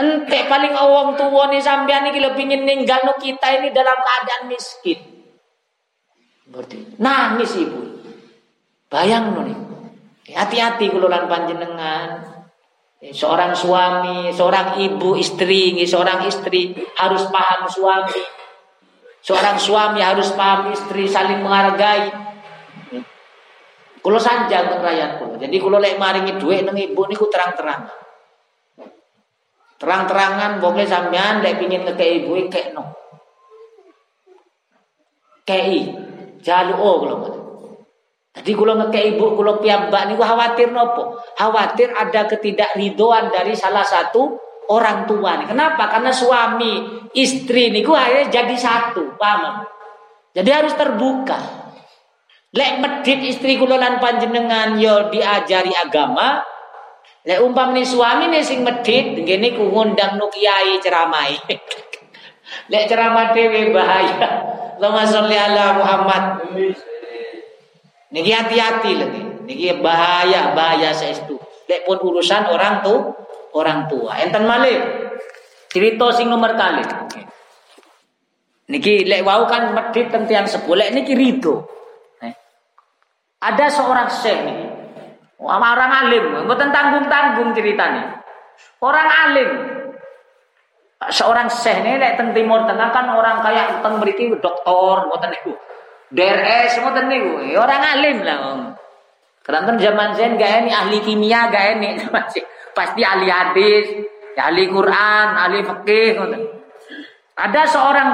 Ente 0.00 0.48
paling 0.48 0.72
awang 0.72 1.12
tua 1.20 1.52
nih 1.52 1.60
sampean 1.60 2.08
niki 2.08 2.24
lebih 2.24 2.48
ingin 2.48 2.64
ninggal 2.64 3.04
no 3.04 3.12
kita 3.20 3.60
ini 3.60 3.68
dalam 3.72 3.92
keadaan 3.92 4.48
miskin. 4.48 5.00
Berarti 6.48 6.96
nangis 6.96 7.52
ibu. 7.60 7.99
Bayang 8.90 9.38
nih. 9.38 9.58
Hati-hati 10.34 10.90
kulolan 10.90 11.30
panjenengan. 11.30 12.26
Seorang 13.00 13.56
suami, 13.56 14.28
seorang 14.34 14.76
ibu, 14.76 15.16
istri, 15.16 15.72
seorang 15.86 16.26
istri 16.26 16.74
harus 16.98 17.24
paham 17.32 17.64
suami. 17.70 18.20
Seorang 19.24 19.56
suami 19.56 20.04
harus 20.04 20.34
paham 20.36 20.74
istri 20.74 21.06
saling 21.06 21.40
menghargai. 21.40 22.12
Kulo 24.00 24.16
sanjang 24.16 24.68
untuk 24.68 24.84
rakyat 24.84 25.20
kulo. 25.20 25.36
Jadi 25.36 25.56
kulo 25.60 25.76
lek 25.76 26.00
maringi 26.00 26.40
duit 26.40 26.64
nang 26.64 26.76
ibu 26.76 27.04
niku 27.04 27.28
terang-terang. 27.28 27.84
Terang-terangan 29.76 30.60
pokoknya 30.60 30.88
sampean 30.88 31.44
lek 31.44 31.60
pingin 31.60 31.84
ngekei 31.84 32.24
ibu 32.24 32.36
kek 32.48 32.72
no. 32.72 32.84
Kei 35.44 35.88
jalu 36.40 36.74
oh 36.76 36.94
kulo. 37.00 37.39
Jadi 38.30 38.54
kulo 38.54 38.78
ngekei 38.78 39.18
ibu 39.18 39.34
kulo 39.34 39.58
piyambak 39.58 40.06
niku 40.06 40.22
khawatir 40.22 40.70
nopo? 40.70 41.18
Khawatir 41.34 41.90
ada 41.90 42.30
ketidakridoan 42.30 43.34
dari 43.34 43.58
salah 43.58 43.82
satu 43.82 44.38
orang 44.70 45.02
tua 45.10 45.42
nih. 45.42 45.50
Kenapa? 45.50 45.90
Karena 45.90 46.14
suami 46.14 47.02
istri 47.10 47.74
niku 47.74 47.90
akhirnya 47.90 48.30
jadi 48.30 48.54
satu, 48.54 49.18
paham? 49.18 49.66
Jadi 50.30 50.46
harus 50.46 50.78
terbuka. 50.78 51.38
Lek 52.54 52.82
medit 52.82 53.18
istri 53.26 53.58
kula 53.58 53.78
lan 53.78 53.98
panjenengan 53.98 54.78
yo 54.78 55.10
diajari 55.10 55.74
agama. 55.74 56.38
Lek 57.26 57.42
umpam 57.42 57.74
nih 57.74 57.86
suami 57.86 58.30
nih 58.30 58.46
sing 58.46 58.62
medit, 58.62 59.18
ngene 59.18 59.58
ku 59.58 59.74
ngundang 59.74 60.22
nu 60.22 60.30
kiai 60.30 60.78
ceramai. 60.78 61.34
Lek 62.70 62.86
ceramah 62.86 63.34
dhewe 63.34 63.74
bahaya. 63.74 64.46
Allahumma 64.78 65.02
sholli 65.02 65.36
ala 65.36 65.78
Muhammad. 65.78 66.22
Niki 68.10 68.30
hati-hati 68.34 68.90
lagi. 68.98 69.22
Niki 69.46 69.70
bahaya, 69.78 70.54
bahaya 70.54 70.90
saestu. 70.90 71.38
Lek 71.70 71.86
pun 71.86 71.98
urusan 72.02 72.50
orang 72.50 72.82
tuh 72.82 73.14
orang 73.54 73.86
tua. 73.86 74.18
Enten 74.18 74.46
malih 74.46 74.78
cerita 75.70 76.10
sing 76.10 76.26
nomor 76.26 76.58
kali. 76.58 76.82
Niki 78.70 79.06
lek 79.06 79.22
wau 79.22 79.46
kan 79.46 79.74
medhit 79.74 80.10
teng 80.10 80.26
tiyang 80.26 80.46
sebolek 80.46 80.90
niki 80.90 81.14
rido. 81.14 81.66
Eh. 82.22 82.34
Ada 83.42 83.66
seorang 83.70 84.10
syekh 84.10 84.38
niki. 84.46 84.66
Orang 85.40 85.88
alim, 85.88 86.44
mboten 86.44 86.68
tanggung-tanggung 86.68 87.56
ceritanya. 87.56 88.20
Orang 88.84 89.08
alim. 89.08 89.50
Seorang 91.00 91.48
syekh 91.48 91.80
ini 91.80 91.96
lek 91.96 92.20
teng 92.20 92.36
Timur 92.36 92.68
Tengah 92.68 92.92
kan 92.92 93.08
orang 93.08 93.40
kayak 93.40 93.80
teng 93.80 94.02
mriki 94.02 94.28
doktor, 94.36 95.08
mboten 95.08 95.32
niku. 95.32 95.54
DRS 96.10 96.82
mboten 96.82 97.06
niku. 97.06 97.30
Orang 97.54 97.82
alim 97.82 98.18
lah. 98.26 98.74
Karena 99.40 99.74
zaman 99.78 100.10
Zen 100.14 100.36
gak 100.36 100.66
ini 100.66 100.70
ahli 100.70 100.98
kimia 101.02 101.50
gak 101.50 101.64
ini 101.78 101.96
pasti 102.70 103.02
ahli 103.02 103.26
hadis, 103.26 103.86
ahli 104.36 104.70
Quran, 104.70 105.26
ahli 105.34 105.58
fikih. 105.64 106.10
Ada 107.34 107.62
seorang 107.66 108.08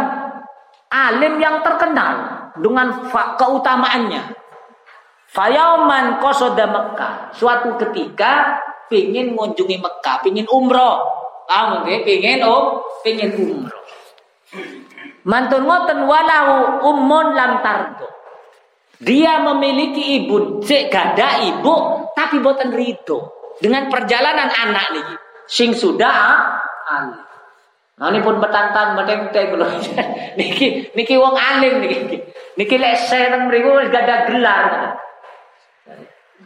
alim 0.93 1.35
yang 1.43 1.61
terkenal 1.61 2.15
dengan 2.57 3.11
keutamaannya. 3.11 4.23
Fayauman 5.27 6.23
kosoda 6.23 6.65
Mekah. 6.71 7.35
Suatu 7.35 7.75
ketika 7.77 8.63
pingin 8.89 9.35
mengunjungi 9.35 9.77
Mekah, 9.83 10.23
pingin 10.23 10.47
umroh. 10.49 11.05
Ah, 11.51 11.79
mungkin 11.79 12.07
pingin 12.07 12.41
oh, 12.47 12.81
pingin 13.03 13.35
umroh. 13.35 13.83
Mantun 15.27 15.67
ngoten 15.67 16.07
walau 16.07 16.87
ummun 16.87 17.35
lam 17.35 17.59
tardo. 17.59 18.07
Dia 19.03 19.43
memiliki 19.43 20.23
ibu, 20.23 20.63
cek 20.63 20.89
gada 20.89 21.43
ibu, 21.45 21.75
tapi 22.17 22.41
boten 22.41 22.73
ridho 22.73 23.37
dengan 23.61 23.91
perjalanan 23.91 24.49
anak 24.49 24.87
nih 24.95 25.07
sing 25.51 25.75
sudah 25.75 26.15
alim. 26.87 27.27
Nah 27.97 28.13
ini 28.13 28.21
pun 28.21 28.37
betantang 28.39 28.97
teh 29.33 29.45
belum. 29.49 29.73
niki 30.39 30.93
niki 30.93 31.15
wong 31.17 31.35
alim 31.35 31.81
niki. 31.81 32.23
Niki 32.57 32.77
lek 32.77 32.97
sereng 33.09 33.49
mriku 33.49 33.81
wis 33.81 33.89
gada 33.89 34.29
gelar. 34.29 34.97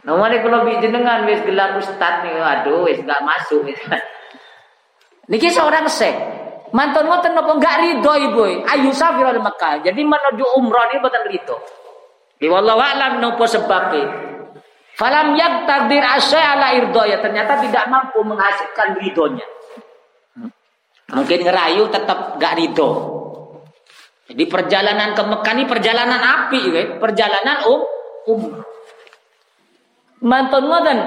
Nah, 0.01 0.17
mari 0.17 0.41
kalau 0.41 0.65
jenengan 0.81 1.29
wis 1.29 1.45
gelar 1.45 1.77
ustad 1.77 2.25
nih, 2.25 2.33
aduh 2.41 2.89
wis 2.89 2.97
gak 3.05 3.21
masuk. 3.21 3.69
niki 5.31 5.51
seorang 5.51 5.85
sek. 5.85 6.15
Mantun 6.71 7.05
ngoten 7.07 7.35
napa 7.35 7.51
enggak 7.51 7.75
ridho 7.83 8.13
ibu. 8.31 8.43
Ayu 8.63 8.91
safir 8.95 9.27
al 9.27 9.43
Mekah. 9.43 9.83
Jadi 9.83 10.01
menuju 10.03 10.45
umroh 10.55 10.83
ini 10.91 11.03
boten 11.03 11.23
ridho. 11.27 11.55
Di 12.39 12.47
wallahu 12.47 12.79
alam 12.79 13.19
nopo 13.19 13.43
sebabnya. 13.43 14.31
Falam 14.95 15.35
yak 15.39 15.67
takdir 15.67 16.03
asya 16.03 16.57
ala 16.57 16.75
ya 17.07 17.17
ternyata 17.19 17.57
tidak 17.63 17.85
mampu 17.87 18.23
menghasilkan 18.23 18.99
ridhonya. 18.99 19.47
Mungkin 21.11 21.39
ngerayu 21.43 21.91
tetap 21.91 22.39
gak 22.39 22.55
ridho. 22.55 23.19
Jadi 24.31 24.47
perjalanan 24.47 25.11
ke 25.11 25.23
Mekah 25.27 25.53
ini 25.59 25.65
perjalanan 25.67 26.21
api, 26.23 26.61
ya. 26.71 26.83
perjalanan 27.03 27.67
um 27.67 27.81
um. 28.31 28.41
Mantun 30.23 30.71
ngoten. 30.71 30.99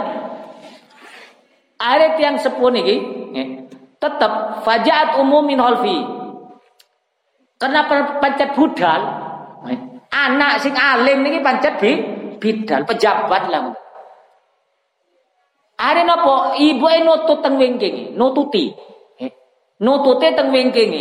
Ayat 1.80 2.20
yang 2.20 2.36
sepuluh 2.36 2.84
ini. 2.84 3.63
Tetap 4.04 4.60
fajaat 4.60 5.16
umumin 5.24 5.56
holfi. 5.56 5.96
Karena 7.56 7.88
pancet 8.20 8.52
budal, 8.52 9.00
ya. 9.64 9.76
anak 10.12 10.60
sing 10.60 10.76
alim 10.76 11.24
ini 11.24 11.40
pancet 11.40 11.80
bi 11.80 11.92
bidal 12.36 12.84
pejabat 12.84 13.48
lah. 13.48 13.72
Are 15.74 16.02
napa 16.04 16.60
ibuke 16.60 16.98
nutut 17.02 17.40
teng 17.40 17.56
wingking, 17.56 18.14
nututi. 18.14 18.70
Eh, 19.18 19.32
nututi 19.80 20.28
teng 20.36 20.52
wingking. 20.52 20.92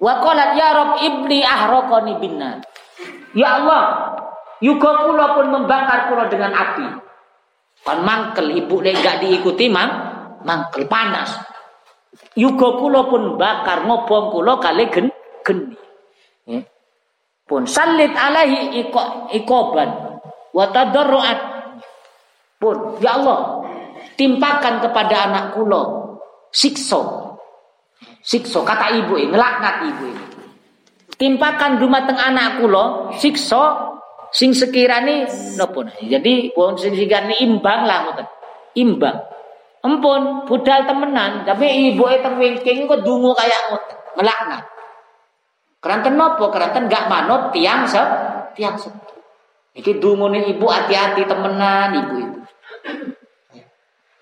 Wa 0.00 0.16
ya 0.56 0.68
Rabb 0.72 1.04
ibni 1.04 1.44
ahraqani 1.44 2.16
binnar. 2.16 2.64
Ya 3.36 3.60
Allah, 3.60 3.82
yuga 4.64 5.04
kula 5.04 5.36
pun 5.36 5.46
membakar 5.52 6.08
kula 6.08 6.26
dengan 6.32 6.56
api. 6.56 6.88
Kan 7.84 7.98
mangkel 8.04 8.50
ibu 8.56 8.80
nek 8.80 8.96
gak 9.04 9.20
diikuti 9.20 9.68
mang 9.68 9.88
mangkel 10.42 10.88
panas. 10.88 11.49
Yuga 12.34 12.68
kula 12.78 13.06
pun 13.06 13.38
bakar 13.38 13.86
ngobong 13.86 14.34
kula 14.34 14.58
kali 14.58 14.90
gen 14.90 15.06
geni. 15.46 15.76
Eh. 16.50 16.62
Pun 17.46 17.66
salit 17.66 18.14
alaihi 18.14 18.82
ikoban 19.34 19.90
wa 20.50 20.64
tadarruat. 20.74 21.38
Pun 22.60 23.00
ya 23.00 23.16
Allah, 23.16 23.60
timpakan 24.20 24.84
kepada 24.84 25.32
anak 25.32 25.44
kulo 25.56 25.82
sikso 26.52 27.32
sikso 28.20 28.60
kata 28.60 28.92
ibu 29.00 29.16
ini 29.16 29.32
ngelaknat 29.32 29.76
ibu 29.88 30.04
ini 30.12 30.24
timpakan 31.16 31.80
dumateng 31.80 32.20
anak 32.20 32.60
kulo 32.60 33.08
sikso 33.16 33.96
sing 34.28 34.52
sekirani 34.52 35.24
nopo 35.56 35.88
jadi 36.04 36.52
wong 36.52 36.76
sing 36.76 36.92
sekirani 36.92 37.40
imbang 37.40 37.88
lah 37.88 38.08
ngoten 38.08 38.26
imbang 38.76 39.16
empun 39.80 40.44
budal 40.44 40.80
temenan 40.84 41.44
tapi 41.48 41.92
ibu 41.92 42.04
itu 42.08 42.30
wingking 42.36 42.84
kok 42.84 43.00
dungu 43.00 43.32
kayak 43.32 43.60
ngoten 43.72 43.96
ngelaknat 44.20 44.64
keranten 45.80 46.14
nopo 46.20 46.52
keranten 46.52 46.84
gak 46.92 47.08
manut 47.08 47.48
tiang 47.52 47.88
se 47.88 48.02
tiang 48.52 48.76
se 48.76 48.92
iki 49.72 49.96
dungune 49.96 50.44
ibu 50.44 50.66
hati-hati 50.68 51.24
temenan 51.24 51.96
ibu 51.96 52.14
itu 52.20 52.40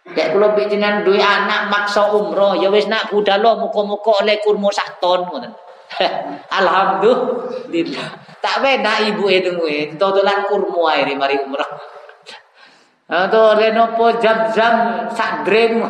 Kayak 0.09 0.35
kula 0.35 0.57
bijinan 0.57 1.05
duwe 1.05 1.21
anak 1.21 1.69
maksa 1.69 2.09
umroh, 2.09 2.57
ya 2.57 2.73
wis 2.73 2.89
nak 2.89 3.13
budalo 3.13 3.61
muka-muka 3.61 4.25
oleh 4.25 4.41
kurma 4.41 4.73
sak 4.73 4.97
ton 5.05 5.21
ngoten. 5.29 5.53
Alhamdulillah. 6.59 8.09
Tak 8.41 8.57
beda 8.65 9.05
ibu 9.05 9.29
itu 9.29 9.53
kuwi, 9.53 10.01
dodolan 10.01 10.49
kurma 10.49 10.97
ae 10.97 11.13
mari 11.13 11.37
umroh. 11.45 11.69
Atau 13.09 13.57
lenopo 13.57 14.21
jam-jam 14.21 15.09
sak 15.17 15.49
drem. 15.49 15.81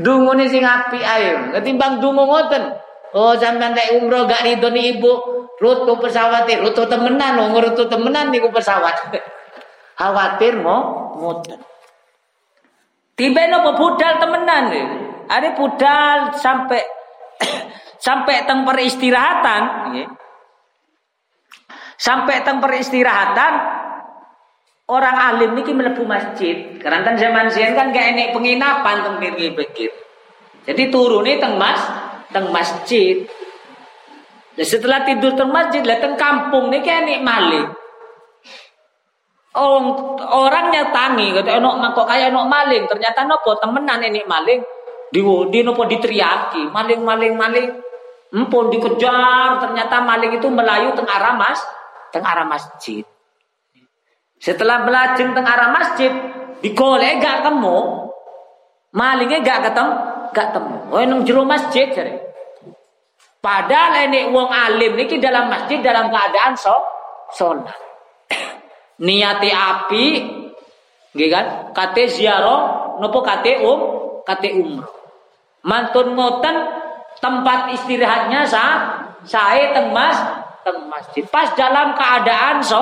Dungune 0.00 0.48
sing 0.48 0.64
apik 0.64 1.04
ae. 1.04 1.52
Ketimbang 1.60 2.00
dungu 2.00 2.24
ngoten. 2.24 2.72
Oh 3.12 3.36
sampean 3.36 3.76
nek 3.76 4.00
umroh 4.00 4.24
gak 4.24 4.46
rido 4.46 4.70
ni 4.70 4.96
ibu, 4.96 5.10
rutu 5.58 5.98
pesawat 5.98 6.46
rutu 6.62 6.86
temenan, 6.86 7.36
rutu 7.52 7.84
temenan 7.90 8.32
niku 8.32 8.48
pesawat. 8.48 9.12
Khawatir 10.00 10.56
mau 10.64 11.12
ngoten. 11.20 11.60
Tiba 13.18 13.52
nopo 13.52 13.76
budal 13.76 14.16
temenan. 14.16 14.64
Ada 15.28 15.52
budal 15.52 16.40
sampai 16.40 16.80
sampai 18.06 18.48
teng 18.48 18.64
peristirahatan. 18.64 19.62
Sampai 22.00 22.40
teng 22.40 22.64
peristirahatan 22.64 23.79
orang 24.90 25.16
alim 25.16 25.54
niki 25.54 25.70
melebu 25.70 26.02
masjid. 26.02 26.74
Karena 26.82 27.14
zaman 27.14 27.46
siang 27.46 27.78
kan 27.78 27.94
gak 27.94 28.06
enek 28.12 28.34
penginapan 28.34 28.96
teng 29.06 29.16
pinggir-pinggir. 29.22 29.94
Jadi 30.66 30.82
turunnya 30.90 31.38
teng 31.38 31.54
mas, 31.54 31.78
teng 32.34 32.50
masjid. 32.50 33.22
Dan 34.58 34.66
setelah 34.66 35.06
tidur 35.06 35.38
teng 35.38 35.54
masjid, 35.54 35.80
teng 35.86 36.18
kampung 36.18 36.74
nih 36.74 36.82
kayak 36.82 37.06
enek 37.06 37.20
maling. 37.22 37.68
Orang 40.30 40.70
nyatangi 40.74 41.34
kata 41.34 41.58
enok 41.58 41.74
kok 41.94 42.06
kayak 42.06 42.30
enok 42.30 42.46
maling 42.46 42.86
ternyata 42.86 43.26
nopo 43.26 43.58
temenan 43.58 43.98
ini 43.98 44.22
maling 44.22 44.62
di 45.10 45.18
di 45.26 45.58
nopo 45.66 45.90
diteriaki 45.90 46.70
maling 46.70 47.02
maling 47.02 47.34
maling 47.34 47.66
Empun 48.30 48.70
dikejar, 48.70 49.58
ternyata 49.58 50.06
maling 50.06 50.38
itu 50.38 50.46
melayu 50.46 50.94
teng 50.94 51.02
arah 51.10 51.34
mas, 51.34 51.58
teng 52.14 52.22
arah 52.22 52.46
masjid. 52.46 53.02
Setelah 54.40 54.88
belajeng 54.88 55.36
teng 55.36 55.44
arah 55.44 55.68
masjid, 55.68 56.08
digolek 56.64 57.20
gak 57.20 57.44
temu. 57.44 58.08
Malingnya 58.96 59.44
gak 59.44 59.68
ketemu, 59.68 59.92
gak 60.32 60.48
temu. 60.56 60.76
Oh 60.88 61.04
nang 61.04 61.20
jero 61.28 61.44
masjid 61.44 61.92
jare. 61.92 62.32
Padahal 63.44 64.08
ini 64.08 64.32
wong 64.32 64.48
alim 64.48 64.96
niki 64.96 65.20
dalam 65.20 65.52
masjid 65.52 65.84
dalam 65.84 66.08
keadaan 66.08 66.56
so 66.56 66.72
sholat. 67.36 67.76
Niati 69.04 69.48
api, 69.48 70.04
nggih 71.16 71.28
kan? 71.32 71.46
Kate 71.72 72.04
ziarah, 72.08 72.96
nopo 73.00 73.24
kate 73.24 73.64
um, 73.64 73.80
kate 74.28 74.56
umroh. 74.56 74.88
Mantun 75.64 76.16
ngoten 76.16 76.56
tempat 77.20 77.76
istirahatnya 77.76 78.44
sah 78.48 78.72
saya 79.24 79.76
teng 79.76 79.92
mas 79.92 80.16
teng 80.64 80.88
masjid 80.88 81.24
pas 81.28 81.52
dalam 81.52 81.92
keadaan 81.92 82.64
so 82.64 82.80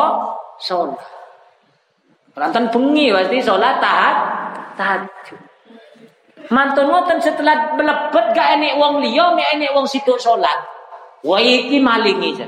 sholat 0.63 1.18
Lantan 2.39 2.71
bengi 2.71 3.11
pasti 3.11 3.43
sholat 3.43 3.83
tahat 3.83 4.17
tahajud. 4.79 5.39
Mantun 6.49 6.89
ngoten 6.89 7.19
setelah 7.21 7.77
melebet 7.77 8.27
gak 8.33 8.49
enek 8.57 8.79
wong 8.79 9.05
liya 9.05 9.35
mek 9.35 9.59
enek 9.59 9.75
wong 9.75 9.85
situ 9.85 10.15
sholat. 10.17 10.57
Wah 11.27 11.43
iki 11.43 11.83
maling 11.83 12.23
iki. 12.23 12.47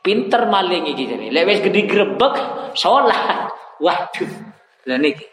Pinter 0.00 0.46
maling 0.46 0.88
iki 0.94 1.04
jane. 1.10 1.28
Lek 1.34 1.44
wis 1.50 1.60
gede 1.60 1.84
grebek 1.84 2.34
sholat. 2.78 3.50
Waduh. 3.82 4.30
Lah 4.88 4.98
niki. 5.02 5.26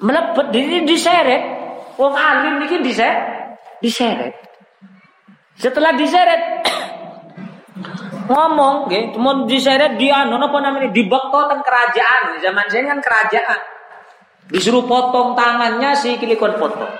Melebet 0.00 0.46
diri 0.50 0.88
diseret. 0.88 1.42
Wong 2.00 2.16
alim 2.16 2.64
niki 2.64 2.80
diseret 2.80 3.38
diseret. 3.84 4.34
Setelah 5.58 5.94
diseret 5.94 6.64
ngomong 8.28 8.86
nggih, 8.86 9.16
mau 9.16 9.48
diseret 9.48 9.96
dia 9.96 10.22
anu 10.22 10.36
apa 10.36 10.58
namanya 10.60 10.92
dibekto 10.92 11.40
teng 11.48 11.64
kerajaan. 11.64 12.36
Zaman 12.44 12.66
saya 12.68 12.84
kan 12.92 13.00
kerajaan. 13.00 13.60
Disuruh 14.48 14.84
potong 14.84 15.32
tangannya 15.32 15.96
si 15.96 16.16
kilikon 16.20 16.60
potong. 16.60 16.92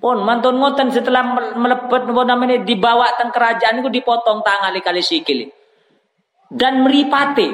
Pun 0.00 0.24
mantun 0.24 0.56
ngoten 0.56 0.88
setelah 0.88 1.20
melepet 1.56 2.08
apa 2.08 2.22
namanya 2.24 2.56
dibawa 2.64 3.12
teng 3.20 3.28
kerajaan 3.28 3.84
itu 3.84 3.90
dipotong 4.00 4.40
tangan 4.40 4.72
kali 4.80 5.02
sikil. 5.04 5.48
Dan 6.48 6.84
meripate 6.84 7.52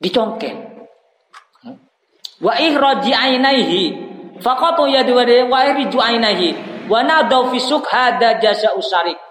dicongkel. 0.00 0.56
Wa 2.40 2.56
ihraji 2.56 3.12
ainaihi 3.12 3.82
faqatu 4.40 4.88
yadu 4.88 5.16
wa 5.48 5.58
ihriju 5.64 5.98
ainaihi 6.00 6.56
wa 6.88 7.04
nadau 7.04 7.52
fi 7.52 7.60
hada 7.60 8.40
jasa 8.40 8.76
usarik. 8.76 9.29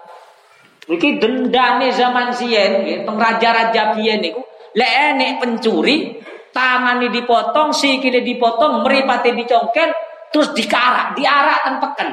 Iki 0.90 1.22
dendame 1.22 1.94
zaman 1.94 2.34
siyen 2.34 2.82
nggih, 2.82 3.06
teng 3.06 3.14
raja-raja 3.14 3.94
biyen 3.94 4.18
niku 4.26 4.42
lek 4.74 4.92
enek 5.14 5.32
pencuri, 5.38 6.18
tangane 6.50 7.10
dipotong, 7.14 7.70
sikile 7.70 8.22
dipotong, 8.26 8.82
mripate 8.82 9.34
dicongkel, 9.34 9.90
terus 10.34 10.50
dikarak, 10.54 11.14
diarak 11.14 11.58
teng 11.62 11.76
peken. 11.78 12.08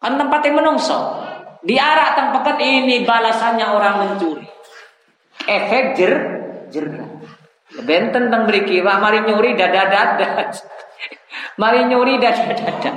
Kan 0.00 0.12
tempatnya 0.16 0.54
menungso. 0.54 0.98
Diarak 1.60 2.16
peken 2.16 2.58
ini 2.62 3.02
balasannya 3.04 3.66
orang 3.68 3.94
mencuri. 4.06 4.46
Efek 5.44 5.84
jer 5.98 6.12
jerah. 6.70 7.10
Benten 7.82 8.30
teng 8.30 8.46
mriki, 8.46 8.82
mari 8.82 9.22
nyuri 9.26 9.54
dada-dada. 9.58 10.28
Mari 11.62 11.86
nyuri 11.86 12.18
dada-dada. 12.18 12.90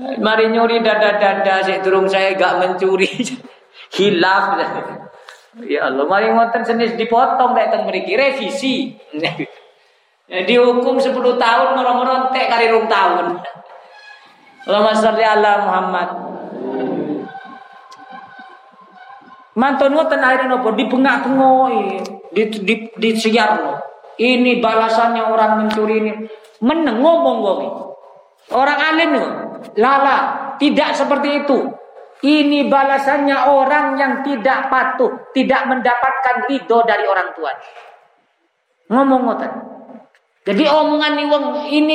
Mari 0.00 0.44
nyuri 0.48 0.80
dada-dada 0.80 1.60
sik 1.60 1.84
durung 1.84 2.08
saya 2.08 2.32
gak 2.32 2.56
mencuri. 2.56 3.10
Hilaf. 3.92 4.44
Ya 5.68 5.84
Allah, 5.92 6.08
mari 6.08 6.32
ngoten 6.32 6.64
senis 6.64 6.96
dipotong 6.96 7.52
nek 7.52 7.68
teng 7.68 7.84
mriki 7.84 8.16
revisi. 8.16 8.96
Dihukum 10.48 10.96
10 10.96 11.12
tahun 11.12 11.68
moro-moro 11.76 12.12
entek 12.28 12.48
kali 12.48 12.72
rong 12.72 12.88
tahun. 12.88 13.36
Allahumma 14.66 14.96
sholli 14.96 15.24
ala 15.26 15.52
Muhammad. 15.68 16.08
Mantun 19.52 19.92
ngoten 19.92 20.24
akhirnya 20.24 20.56
nopo 20.56 20.72
dibengak-bengoi, 20.72 22.00
di 22.32 22.42
di, 22.64 22.74
di 22.96 23.10
Ini 24.12 24.52
balasannya 24.64 25.28
orang 25.28 25.52
mencuri 25.60 26.00
ini. 26.00 26.12
Meneng 26.64 27.04
ngomong. 27.04 27.60
Orang 28.48 28.78
alim. 28.80 29.12
Lala, 29.76 30.16
tidak 30.56 30.96
seperti 30.96 31.44
itu. 31.44 31.81
Ini 32.22 32.70
balasannya 32.70 33.50
orang 33.50 33.98
yang 33.98 34.12
tidak 34.22 34.70
patuh, 34.70 35.34
tidak 35.34 35.66
mendapatkan 35.66 36.46
ridho 36.46 36.78
dari 36.86 37.02
orang 37.02 37.34
tua. 37.34 37.50
Ngomong 38.94 39.20
ngoten. 39.26 39.52
Jadi 40.42 40.64
omongan 40.66 41.18
ini 41.18 41.34
ini 41.82 41.94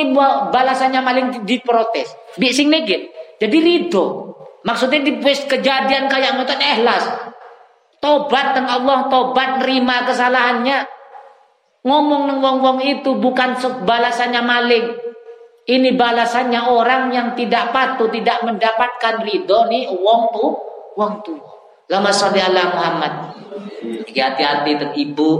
balasannya 0.52 1.00
maling 1.00 1.26
diprotes. 1.48 2.12
Bi 2.36 2.52
sing 2.52 2.68
negit. 2.68 3.08
Jadi 3.40 3.56
ridho. 3.56 4.36
Maksudnya 4.68 5.00
di 5.00 5.16
kejadian 5.24 6.12
kayak 6.12 6.36
ngoten 6.36 6.60
ikhlas. 6.60 7.04
Tobat 7.98 8.52
teng 8.52 8.68
Allah, 8.68 9.08
tobat 9.08 9.64
nerima 9.64 10.04
kesalahannya. 10.04 10.84
Ngomong 11.88 12.28
neng 12.28 12.38
wong-wong 12.44 12.78
itu 12.84 13.16
bukan 13.16 13.56
balasannya 13.88 14.42
maling, 14.44 14.86
ini 15.68 15.92
balasannya 15.92 16.64
orang 16.64 17.12
yang 17.12 17.36
tidak 17.36 17.76
patuh, 17.76 18.08
tidak 18.08 18.40
mendapatkan 18.40 19.20
ridho 19.20 19.68
nih 19.68 19.84
wong 19.92 20.32
tu, 20.32 20.44
wong 20.96 21.20
tu. 21.20 21.36
Lama 21.92 22.08
sholli 22.08 22.40
ala 22.40 22.72
Muhammad. 22.72 23.12
Hati-hati 24.08 24.80
teng 24.80 24.92
ibu. 24.96 25.30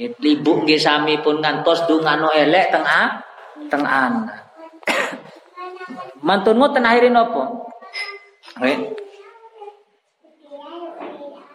Ibu 0.00 0.50
nggih 0.64 0.80
pun 1.20 1.44
ngantos 1.44 1.84
dungano 1.84 2.32
elek 2.32 2.72
teng 2.72 2.80
a, 2.80 3.20
teng 3.68 3.84
anak. 3.84 4.40
Mantunmu 6.26 6.72
ten 6.72 6.88
nopo? 7.12 7.68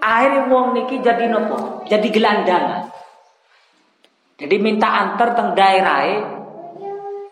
Akhirnya 0.04 0.41
wong 0.54 0.78
niki 0.78 1.02
jadi 1.02 1.34
nopo? 1.34 1.82
Jadi 1.89 2.13
gelandangan. 2.13 2.93
Jadi 4.38 4.56
minta 4.62 5.02
antar 5.02 5.34
teng 5.34 5.58
daerah 5.58 6.06
Eh, 6.06 6.42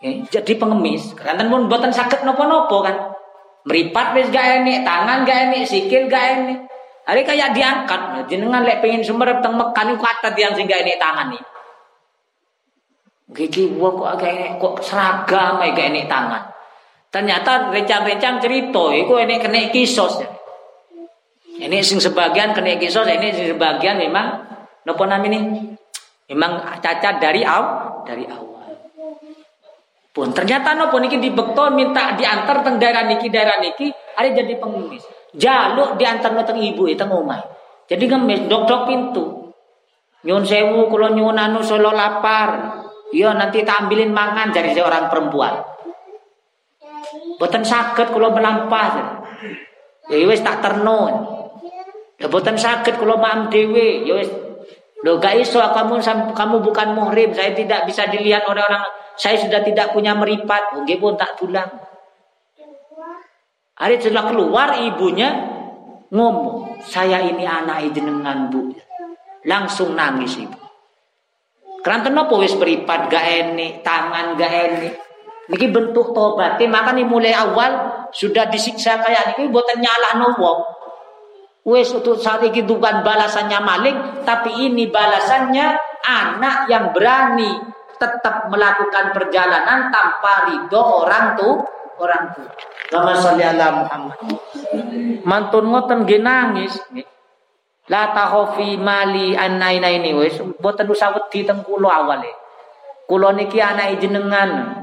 jadi 0.02 0.52
pengemis. 0.58 1.14
Kanten 1.14 1.46
pun 1.46 1.70
buatan 1.70 1.94
sakit 1.94 2.26
nopo-nopo 2.26 2.82
kan. 2.82 3.14
Meripat 3.62 4.18
wis 4.18 4.26
gak 4.34 4.62
enek, 4.62 4.82
tangan 4.82 5.22
gak 5.22 5.38
enek, 5.50 5.62
sikil 5.62 6.10
gak 6.10 6.24
enek. 6.34 6.58
Hari 7.06 7.22
kayak 7.22 7.54
diangkat, 7.54 8.26
jenengan 8.26 8.66
lek 8.66 8.82
pengen 8.82 9.02
sumerep 9.06 9.38
teng 9.42 9.54
Mekah 9.54 9.82
niku 9.86 10.02
kata 10.02 10.34
tiang 10.34 10.54
sing 10.58 10.66
gak 10.66 10.82
enek 10.82 10.98
tangan 10.98 11.30
nih. 11.30 11.42
Gigi 13.32 13.70
wong 13.78 14.02
kok 14.02 14.18
agak 14.18 14.58
kok 14.58 14.74
seragam 14.82 15.62
gak 15.62 15.78
enek 15.78 16.10
tangan. 16.10 16.42
Ternyata 17.14 17.70
rencang-rencang 17.70 18.42
cerita 18.42 18.84
iku 18.98 19.14
enek 19.22 19.46
kena 19.46 19.70
kisos. 19.70 20.18
Ya. 20.18 20.28
Ini 21.62 21.78
sing 21.86 22.02
sebagian 22.02 22.50
kena 22.50 22.74
kisos, 22.82 23.06
ini 23.06 23.30
sing 23.30 23.54
sebagian 23.54 24.02
memang 24.02 24.42
nopo 24.82 25.06
namanya 25.06 25.38
memang 26.26 26.58
cacat 26.82 27.22
dari 27.22 27.46
aw 27.46 27.62
dari 28.02 28.26
awal. 28.26 28.51
Pun 30.12 30.28
ternyata 30.36 30.76
nopo 30.76 31.00
niki 31.00 31.16
dibekto 31.16 31.72
minta 31.72 32.12
diantar 32.12 32.60
teng 32.60 32.76
daerah 32.76 33.08
niki 33.08 33.32
daerah 33.32 33.56
niki 33.64 33.88
ada 34.12 34.28
jadi 34.28 34.60
pengemis. 34.60 35.00
Jaluk 35.32 35.96
diantar 35.96 36.36
teng 36.44 36.60
ibu 36.60 36.84
itu 36.84 37.00
omah. 37.00 37.40
Jadi 37.88 38.04
ngemis 38.12 38.44
dok 38.44 38.68
dok 38.68 38.82
pintu. 38.84 39.24
Nyun 40.28 40.44
sewu 40.44 40.92
kalau 40.92 41.16
nyun 41.16 41.40
anu 41.40 41.64
solo 41.64 41.96
lapar. 41.96 42.80
Iya 43.12 43.32
nanti 43.36 43.64
tak 43.64 43.88
ambilin 43.88 44.12
mangan 44.12 44.52
dari 44.52 44.76
seorang 44.76 45.08
perempuan. 45.08 45.64
Boten 47.40 47.64
sakit 47.64 48.12
kalau 48.12 48.36
melampah. 48.36 48.88
Ya 50.12 50.16
wis 50.28 50.44
tak 50.44 50.60
terno. 50.60 51.00
Ya 52.20 52.28
boten 52.28 52.60
sakit 52.60 53.00
kalau 53.00 53.16
maam 53.16 53.48
dewe. 53.48 54.04
Ya 54.04 54.20
wis 54.20 54.28
Loh 55.02 55.18
gak 55.18 55.34
iso 55.34 55.58
kamu 55.58 55.98
kamu 56.30 56.56
bukan 56.62 56.94
muhrim, 56.94 57.34
saya 57.34 57.50
tidak 57.58 57.90
bisa 57.90 58.06
dilihat 58.06 58.46
oleh 58.46 58.62
orang 58.62 58.86
saya 59.16 59.36
sudah 59.40 59.60
tidak 59.60 59.92
punya 59.92 60.16
meripat, 60.16 60.76
oke 60.76 60.94
pun 60.96 61.14
tak 61.16 61.36
tulang. 61.36 61.68
Hari 63.76 63.98
setelah 63.98 64.30
keluar 64.30 64.78
ibunya 64.78 65.32
ngomong, 66.12 66.80
saya 66.84 67.24
ini 67.24 67.42
anak 67.42 67.90
jenengan 67.90 68.52
bu. 68.52 68.72
Langsung 69.42 69.98
nangis 69.98 70.38
ibu. 70.38 70.54
Karena 71.82 72.06
kenapa 72.06 72.38
wis 72.38 72.54
beripat 72.54 73.10
gak 73.10 73.58
tangan 73.82 74.38
gak. 74.38 74.94
Niki 75.50 75.66
bentuk 75.74 76.14
tobat. 76.14 76.62
Maka 76.62 76.94
nih 76.94 77.02
mulai 77.02 77.34
awal 77.34 78.06
sudah 78.14 78.46
disiksa 78.46 79.02
kayak 79.02 79.34
niki 79.34 79.50
buatan 79.50 79.82
nyalah 79.82 80.30
wong. 80.38 80.60
Wes 81.62 81.90
untuk 81.90 82.18
saat 82.18 82.42
ini 82.42 82.62
bukan 82.66 83.06
balasannya 83.06 83.58
maling, 83.62 83.98
tapi 84.26 84.50
ini 84.66 84.90
balasannya 84.90 85.78
anak 86.02 86.66
yang 86.66 86.90
berani 86.90 87.54
tetap 88.02 88.50
melakukan 88.50 89.14
perjalanan 89.14 89.94
tanpa 89.94 90.50
ridho 90.50 91.06
orang 91.06 91.38
tu 91.38 91.62
orang 92.02 92.34
tua. 92.34 92.50
Nama 92.90 93.12
salli 93.14 93.44
ala 93.46 93.66
Muhammad. 93.78 94.18
Mantun 95.22 95.70
ngoten 95.70 96.02
nggih 96.02 96.18
nangis 96.18 96.74
nggih. 96.90 97.06
La 97.90 98.14
tahofi 98.14 98.78
mali 98.78 99.34
anaina 99.34 99.90
ini 99.90 100.14
wis 100.14 100.38
boten 100.58 100.90
usah 100.90 101.14
wedi 101.14 101.46
teng 101.46 101.62
kula 101.62 102.02
awale. 102.02 102.30
Kula 103.06 103.30
niki 103.34 103.62
anak 103.62 104.02
jenengan. 104.02 104.82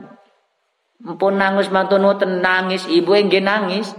Mpun 0.99 1.39
nangis 1.39 1.71
mantun 1.71 2.03
ngoten 2.03 2.43
nangis, 2.43 2.87
ibu 2.87 3.15
nggih 3.15 3.43
nangis. 3.43 3.95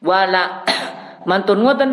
Wala 0.00 0.64
mantun 1.28 1.64
ngoten 1.64 1.90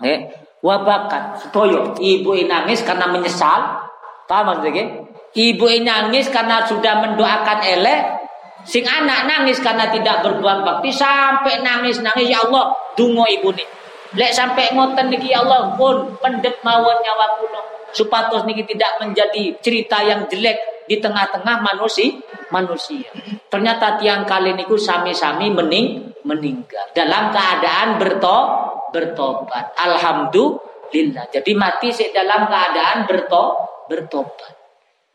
nggih 0.00 0.18
wabakat 0.64 1.44
sedaya 1.44 1.92
ibu 2.00 2.32
nangis 2.48 2.80
karena 2.80 3.08
menyesal. 3.12 3.84
Paham 4.24 4.56
maksudnya? 4.56 5.03
Ibu 5.34 5.66
nangis 5.82 6.30
karena 6.30 6.62
sudah 6.62 7.02
mendoakan 7.02 7.58
elek, 7.66 8.24
Sing 8.64 8.80
anak 8.88 9.28
nangis 9.28 9.60
karena 9.60 9.92
tidak 9.92 10.24
berbuat 10.24 10.64
bakti 10.64 10.88
sampai 10.88 11.60
nangis 11.60 12.00
nangis 12.00 12.32
ya 12.32 12.40
Allah 12.48 12.72
dungo 12.96 13.28
ibu 13.28 13.52
nih. 13.52 13.68
Lek 14.16 14.32
sampai 14.32 14.72
ngoten 14.72 15.12
niki 15.12 15.36
ya 15.36 15.44
Allah 15.44 15.76
pun 15.76 16.16
pendet 16.16 16.64
mawon 16.64 16.96
nyawa 17.04 17.26
kula 17.36 17.60
supados 17.92 18.48
niki 18.48 18.64
tidak 18.64 19.04
menjadi 19.04 19.52
cerita 19.60 20.00
yang 20.00 20.24
jelek 20.32 20.88
di 20.88 20.96
tengah-tengah 20.96 21.60
manusia 21.60 22.16
manusia. 22.48 23.12
Ternyata 23.52 24.00
tiang 24.00 24.24
kali 24.24 24.56
niku 24.56 24.80
sami-sami 24.80 25.52
mening 25.52 26.16
meninggal 26.24 26.88
dalam 26.96 27.28
keadaan 27.36 28.00
berto 28.00 28.38
bertobat. 28.96 29.76
Alhamdulillah. 29.76 31.28
Jadi 31.28 31.52
mati 31.52 31.92
dalam 32.16 32.48
keadaan 32.48 33.04
berto 33.04 33.44
bertobat. 33.92 34.63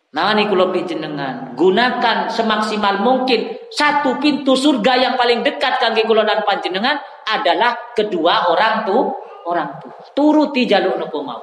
Ini 0.09 0.49
kalau 0.49 0.73
jenengan 0.73 1.53
gunakan 1.53 2.33
semaksimal 2.33 3.05
mungkin 3.05 3.53
satu 3.69 4.17
pintu 4.17 4.57
surga 4.57 4.97
yang 4.97 5.13
paling 5.13 5.45
dekat 5.45 5.77
kangge 5.77 6.01
kula 6.01 6.25
dan 6.25 6.41
panjenengan 6.41 6.97
adalah 7.29 7.77
kedua 7.93 8.49
orang 8.49 8.89
tu 8.89 8.97
orang 9.45 9.77
tua. 9.77 10.01
Turuti 10.17 10.65
jaluk 10.65 10.97
nopo 10.97 11.21
mau. 11.21 11.37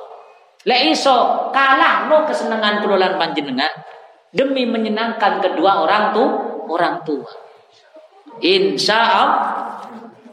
Lek 0.67 0.91
iso 0.91 1.47
kalah 1.55 2.11
no 2.11 2.27
kesenangan 2.27 2.83
kula 2.83 2.99
dan 2.99 3.14
panjenengan 3.14 3.71
demi 4.35 4.67
menyenangkan 4.67 5.39
kedua 5.39 5.87
orang 5.87 6.11
tu 6.11 6.25
orang 6.67 7.07
tua. 7.07 7.31
Insya 8.43 8.99
Allah 8.99 9.31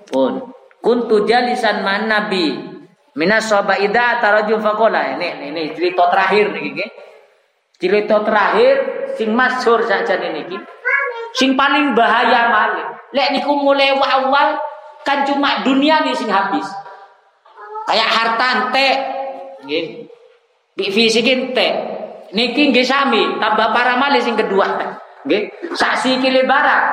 pun 0.10 0.42
kuntu 0.82 1.30
jalisan 1.30 1.86
man 1.86 2.10
nabi 2.10 2.50
minas 3.14 3.46
sobaida 3.46 4.18
tarajum 4.18 4.58
fakola 4.58 5.14
ini 5.22 5.54
ini 5.54 5.78
cerita 5.78 6.10
terakhir 6.10 6.50
nih 6.50 6.74
Cerita 7.84 8.24
terakhir 8.24 8.76
sing 9.20 9.36
masyhur 9.36 9.84
saja 9.84 10.16
niki. 10.16 10.56
Sing 11.36 11.60
paling 11.60 11.92
bahaya 11.92 12.48
malih. 12.48 12.88
Lek 13.12 13.36
niku 13.36 13.60
mulai 13.60 13.92
awal 13.92 14.56
kan 15.04 15.28
cuma 15.28 15.68
dunia 15.68 16.00
nih 16.08 16.16
sing 16.16 16.32
habis. 16.32 16.64
Kayak 17.84 18.08
harta 18.08 18.48
ente 18.56 18.88
nggih. 19.68 19.86
Bi 20.80 20.86
fisik 20.96 21.28
ente. 21.28 21.68
Niki 22.32 22.72
nggih 22.72 22.88
sami, 22.88 23.20
tambah 23.44 23.76
para 23.76 24.00
malih 24.00 24.24
sing 24.24 24.40
kedua. 24.40 24.96
Nggih, 25.28 25.76
saksi 25.76 26.24
kile 26.24 26.48
barang. 26.48 26.86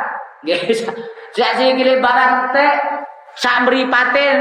Nggih, 0.43 0.59
saksi 1.39 1.79
kile 1.79 2.03
barang 2.03 2.31
ente 2.51 2.67
sak 3.39 3.63
mripaten 3.63 4.37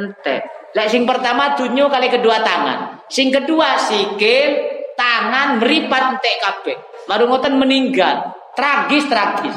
ente. 0.00 0.36
Lek 0.72 0.88
sing 0.88 1.04
pertama 1.04 1.52
dunyo 1.52 1.92
kali 1.92 2.08
kedua 2.08 2.40
tangan. 2.40 3.04
Sing 3.12 3.28
kedua 3.28 3.76
sikil 3.76 4.71
tangan 5.12 5.48
meripat 5.60 6.16
entek 6.16 6.36
kabeh. 6.40 6.76
Baru 7.04 7.28
ngoten 7.28 7.60
meninggal. 7.60 8.32
Tragis 8.56 9.04
tragis. 9.12 9.56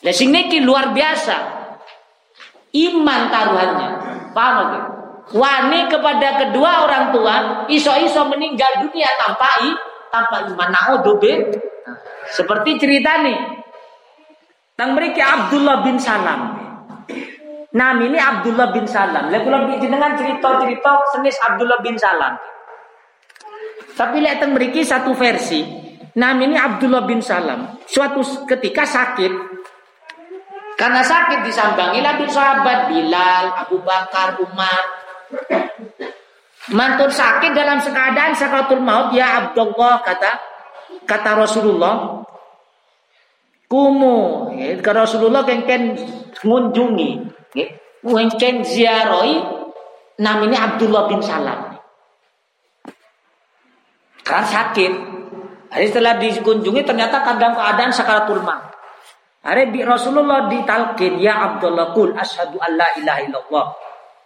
Lah 0.00 0.14
sing 0.14 0.32
niki 0.32 0.64
luar 0.64 0.96
biasa. 0.96 1.36
Iman 2.72 3.20
taruhannya. 3.28 3.88
Paham 4.32 4.56
gak? 4.72 4.84
Wani 5.28 5.92
kepada 5.92 6.40
kedua 6.40 6.88
orang 6.88 7.12
tua 7.12 7.34
iso-iso 7.68 8.24
meninggal 8.32 8.80
dunia 8.80 9.08
tanpa 9.20 9.48
i, 9.60 9.70
tanpa 10.08 10.48
iman. 10.48 10.68
Naudzubillah. 10.72 11.52
Seperti 12.32 12.80
cerita 12.80 13.20
nih. 13.24 13.36
Tang 14.72 14.94
mereka 14.96 15.24
Abdullah 15.36 15.84
bin 15.84 16.00
Salam. 16.00 16.54
Nah 17.74 17.92
ini 18.00 18.16
Abdullah 18.16 18.72
bin 18.72 18.88
Salam. 18.88 19.28
Lalu 19.28 19.44
kalau 19.44 19.58
jenengan 19.76 20.16
cerita-cerita 20.16 20.92
senis 21.12 21.36
Abdullah 21.44 21.80
bin 21.84 21.98
Salam. 21.98 22.36
Tapi 23.98 24.22
lihat 24.22 24.38
teng 24.38 24.54
mriki 24.54 24.86
satu 24.86 25.10
versi. 25.18 25.66
Namanya 26.14 26.70
Abdullah 26.70 27.02
bin 27.02 27.18
Salam. 27.18 27.82
Suatu 27.82 28.22
ketika 28.46 28.86
sakit. 28.86 29.58
Karena 30.78 31.02
sakit 31.02 31.42
disambangi 31.42 31.98
lagi 31.98 32.30
sahabat 32.30 32.86
Bilal, 32.86 33.66
Abu 33.66 33.82
Bakar, 33.82 34.38
Umar. 34.38 34.82
Mantul 36.70 37.10
sakit 37.10 37.50
dalam 37.50 37.82
keadaan 37.82 38.38
sakaratul 38.38 38.84
maut 38.84 39.10
ya 39.16 39.40
Abdullah 39.42 40.04
kata 40.04 40.36
kata 41.08 41.30
Rasulullah 41.32 42.20
kumu 43.64 44.52
ya, 44.52 44.76
kata 44.76 45.08
Rasulullah 45.08 45.48
kengken 45.48 45.96
mengunjungi 46.44 47.10
ya, 47.56 47.72
kengken 48.04 48.68
ziarahi 48.68 49.40
namanya 50.20 50.68
Abdullah 50.72 51.08
bin 51.08 51.24
Salam 51.24 51.67
karena 54.28 54.44
sakit. 54.44 54.92
Hari 55.68 55.84
setelah 55.88 56.20
dikunjungi 56.20 56.84
ternyata 56.84 57.24
kadang 57.24 57.56
keadaan 57.56 57.92
sakaratul 57.92 58.44
maut. 58.44 58.68
Hari 59.44 59.72
bi 59.72 59.80
Rasulullah 59.80 60.44
ditalkin 60.52 61.16
ya 61.16 61.40
Abdullah 61.48 61.96
kul 61.96 62.12
asyhadu 62.12 62.60
an 62.60 62.76
la 62.76 62.88
ilaha 63.00 63.20
illallah 63.24 63.66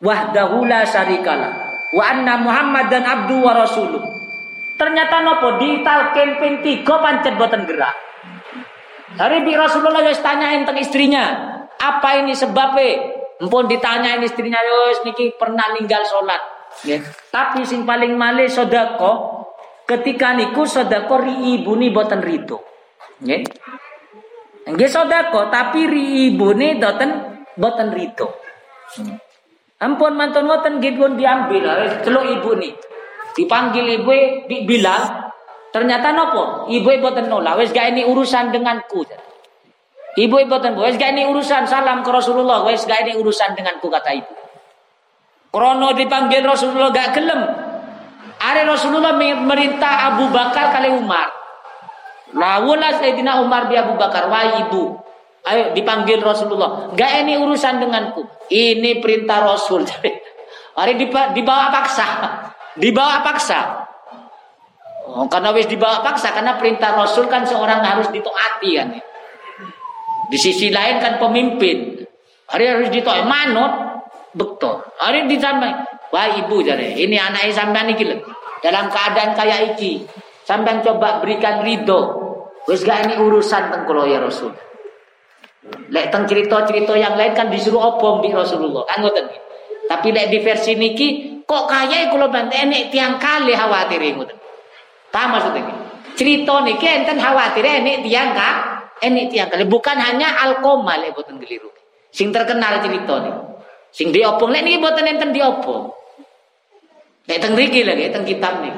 wahdahu 0.02 0.66
la 0.66 0.82
syarikalah 0.82 1.52
wa 1.94 2.02
anna 2.02 2.34
Muhammadan 2.42 3.06
abdu 3.06 3.38
wa 3.38 3.54
rasuluh. 3.54 4.02
Ternyata 4.74 5.22
nopo 5.22 5.62
ditalkin 5.62 6.42
ping 6.42 6.82
3 6.82 6.82
pancet 6.82 7.38
boten 7.38 7.62
gerak. 7.70 7.94
Hari 9.14 9.46
bi 9.46 9.54
Rasulullah 9.54 10.02
wis 10.02 10.18
tanyain 10.24 10.64
tentang 10.64 10.80
istrinya, 10.80 11.24
apa 11.78 12.18
ini 12.18 12.32
sebabnya? 12.34 13.22
Mpun 13.42 13.68
ditanyain 13.68 14.22
istrinya, 14.24 14.58
wis 14.90 15.04
niki 15.06 15.36
pernah 15.36 15.70
ninggal 15.76 16.02
sholat. 16.02 16.40
Ya. 16.88 16.98
Tapi 17.28 17.62
sing 17.68 17.84
paling 17.84 18.16
malih 18.16 18.48
sodako 18.48 19.31
ketika 19.86 20.34
niku 20.36 20.64
sodako 20.64 21.22
ri 21.22 21.58
ibu 21.58 21.74
ni 21.76 21.90
boten 21.90 22.22
rito. 22.22 22.62
Nggih. 23.22 23.42
Nggih 24.72 24.90
sodako 24.90 25.50
tapi 25.50 25.86
ri 25.86 26.32
ibu 26.32 26.54
ni 26.54 26.78
boten 26.78 27.10
boten 27.58 27.88
rito. 27.92 28.30
Ampun 29.82 30.14
mantun 30.14 30.46
ngoten 30.46 30.78
nggih 30.78 30.94
pun 30.94 31.18
diambil 31.18 31.64
celuk 32.06 32.24
ibu 32.38 32.50
ni. 32.58 32.70
Dipanggil 33.32 33.98
ibu 33.98 34.12
bilang 34.68 35.32
ternyata 35.72 36.12
nopo 36.12 36.68
ibu 36.68 36.88
boten 37.00 37.26
nolak 37.26 37.58
wes 37.58 37.72
gak 37.72 37.90
ini 37.96 38.06
urusan 38.06 38.52
denganku. 38.52 39.02
Ibu 40.12 40.36
boten 40.46 40.76
wes 40.76 41.00
gak 41.00 41.16
ini 41.16 41.26
urusan 41.26 41.64
salam 41.64 42.04
ke 42.04 42.10
Rasulullah 42.12 42.62
wes 42.68 42.84
gak 42.84 43.08
ini 43.08 43.16
urusan 43.18 43.56
denganku 43.56 43.88
kata 43.88 44.12
ibu. 44.12 44.34
Krono 45.52 45.92
dipanggil 45.92 46.44
Rasulullah 46.44 46.92
gak 46.92 47.12
gelem 47.12 47.40
Ari 48.42 48.66
Rasulullah 48.66 49.14
merintah 49.18 50.10
Abu 50.10 50.26
Bakar 50.34 50.74
kali 50.74 50.90
Umar. 50.90 51.30
Lawulah 52.34 52.98
Sayyidina 52.98 53.38
Umar 53.44 53.70
bi 53.70 53.78
Abu 53.78 53.94
Bakar, 53.94 54.26
wahai 54.26 54.66
ibu. 54.66 54.98
Ayo 55.42 55.74
dipanggil 55.74 56.18
Rasulullah. 56.22 56.90
Gak 56.94 57.22
ini 57.22 57.38
urusan 57.38 57.82
denganku. 57.82 58.26
Ini 58.50 58.98
perintah 58.98 59.42
Rasul. 59.42 59.86
Hari 60.78 60.92
dibawa 61.34 61.70
paksa. 61.70 62.06
Dibawa 62.82 63.20
paksa. 63.20 63.84
Oh, 65.12 65.28
karena 65.28 65.52
wis 65.52 65.68
dibawa 65.68 66.00
paksa 66.00 66.32
karena 66.32 66.56
perintah 66.56 66.96
Rasul 66.96 67.28
kan 67.28 67.44
seorang 67.44 67.84
harus 67.84 68.08
ditaati 68.08 68.70
kan. 68.80 68.88
Di 70.30 70.38
sisi 70.40 70.72
lain 70.72 71.02
kan 71.02 71.20
pemimpin. 71.20 72.00
Hari 72.48 72.64
harus 72.64 72.88
ditaati 72.88 73.26
manut 73.26 73.72
betul. 74.32 74.80
Hari 75.02 75.28
disampaikan 75.28 75.84
Wah 76.12 76.28
ibu 76.36 76.60
jadi 76.60 76.92
ini 76.92 77.16
anak 77.16 77.48
sampean 77.56 77.88
iki 77.88 78.04
lho. 78.04 78.20
Dalam 78.60 78.92
keadaan 78.92 79.32
kayak 79.32 79.74
iki, 79.74 80.04
sampean 80.44 80.84
coba 80.84 81.24
berikan 81.24 81.64
ridho. 81.64 82.20
Wis 82.68 82.86
gak 82.86 83.10
ini 83.10 83.18
urusan 83.18 83.74
teng 83.74 83.82
ya 84.06 84.22
Rasul. 84.22 84.54
Lek 85.90 86.14
teng 86.14 86.28
cerita-cerita 86.28 86.94
yang 86.94 87.18
lain 87.18 87.34
kan 87.34 87.50
disuruh 87.50 87.96
obong 87.96 88.22
di 88.22 88.30
Rasulullah. 88.30 88.86
Kan 88.86 89.02
ngoten. 89.02 89.26
Tapi 89.88 90.14
lek 90.14 90.30
di 90.30 90.38
versi 90.38 90.78
niki 90.78 91.08
kok 91.42 91.64
kaya 91.66 92.12
kula 92.12 92.30
bantu 92.30 92.54
enek 92.54 92.94
tiang 92.94 93.18
kali 93.18 93.56
khawatir 93.56 93.98
ngoten. 94.14 94.36
Paham 95.10 95.28
maksudnya? 95.34 95.74
Cerita 96.14 96.54
niki 96.62 96.86
enten 96.86 97.18
khawatir 97.18 97.64
enek 97.64 98.04
tiang 98.06 98.30
ka, 98.36 98.50
enek 99.00 99.32
tiang 99.32 99.48
kali 99.50 99.64
bukan 99.66 99.96
hanya 99.96 100.38
alkoma 100.44 101.00
lek 101.02 101.16
boten 101.16 101.40
keliru. 101.40 101.72
Sing 102.12 102.30
terkenal 102.30 102.78
cerita 102.84 103.16
nih. 103.26 103.34
Sing 103.90 104.12
diopong 104.12 104.52
lek 104.52 104.62
niki 104.62 104.78
boten 104.78 105.08
enten 105.08 105.32
diopong. 105.34 106.01
Nek 107.28 107.38
teng 107.38 107.52
mriki 107.54 107.86
lagi 107.86 108.10
teng 108.10 108.26
kitab 108.26 108.62
nih. 108.62 108.74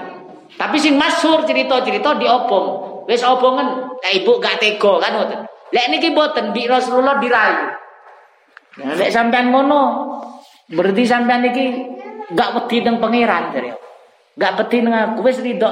Tapi 0.55 0.77
sing 0.79 0.95
masyhur 1.01 1.43
cerita-cerita 1.49 2.21
diopong. 2.21 2.67
Wis 3.05 3.21
opongan, 3.21 4.01
kayak 4.01 4.25
ibu 4.25 4.33
gak 4.41 4.57
tega 4.61 4.93
kan 4.97 5.13
ngoten. 5.13 5.41
Lek 5.77 5.87
niki 5.93 6.09
boten 6.17 6.57
bi 6.57 6.65
Rasulullah 6.65 7.21
dirayu. 7.21 7.69
Nah, 8.81 8.97
lek 8.97 9.13
sampean 9.13 9.53
ngono 9.53 9.81
berarti 10.73 11.05
sampean 11.05 11.45
niki 11.45 11.85
gak 12.33 12.57
wedi 12.57 12.81
nang 12.81 13.01
pangeran 13.01 13.53
jare. 13.53 13.77
Gak 14.41 14.57
wedi 14.57 14.79
nang 14.81 14.95
aku 15.17 15.21
wis 15.25 15.41
ridho 15.45 15.69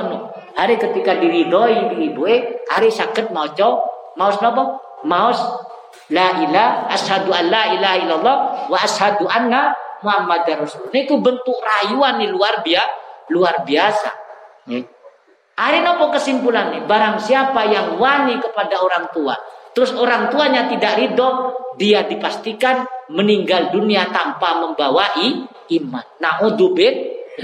Hari 0.53 0.77
ketika 0.77 1.17
diridhoi 1.17 1.97
di 1.97 2.13
ibuke, 2.13 2.61
hari 2.69 2.93
sakit 2.93 3.33
maca 3.33 3.81
maos 4.21 4.37
napa? 4.45 4.77
Maos 5.09 5.41
la 6.13 6.45
ilaha 6.45 6.93
asyhadu 6.93 7.33
an 7.33 7.49
la 7.49 7.73
ilaha 7.73 7.97
illallah 8.05 8.37
wa 8.69 8.77
asyhadu 8.77 9.25
anna 9.33 9.73
Muhammad 10.03 10.45
Rasul. 10.45 10.91
Niku 10.91 11.19
bentuk 11.23 11.57
rayuan 11.63 12.19
nih 12.21 12.31
luar 12.31 12.61
biasa, 12.61 12.93
luar 13.31 13.63
biasa. 13.63 14.11
Nih. 14.69 14.85
Hari 15.53 15.85
nopo 15.85 16.11
kesimpulan 16.11 16.75
nih, 16.75 16.83
barang 16.89 17.21
siapa 17.23 17.69
yang 17.69 18.01
wani 18.01 18.41
kepada 18.41 18.81
orang 18.81 19.13
tua, 19.13 19.37
terus 19.77 19.93
orang 19.93 20.33
tuanya 20.33 20.65
tidak 20.67 20.97
ridho, 20.97 21.29
dia 21.77 22.09
dipastikan 22.09 22.89
meninggal 23.13 23.69
dunia 23.69 24.09
tanpa 24.09 24.65
membawa 24.65 25.13
iman. 25.69 26.07
Nah, 26.25 26.41
udubit, 26.49 26.95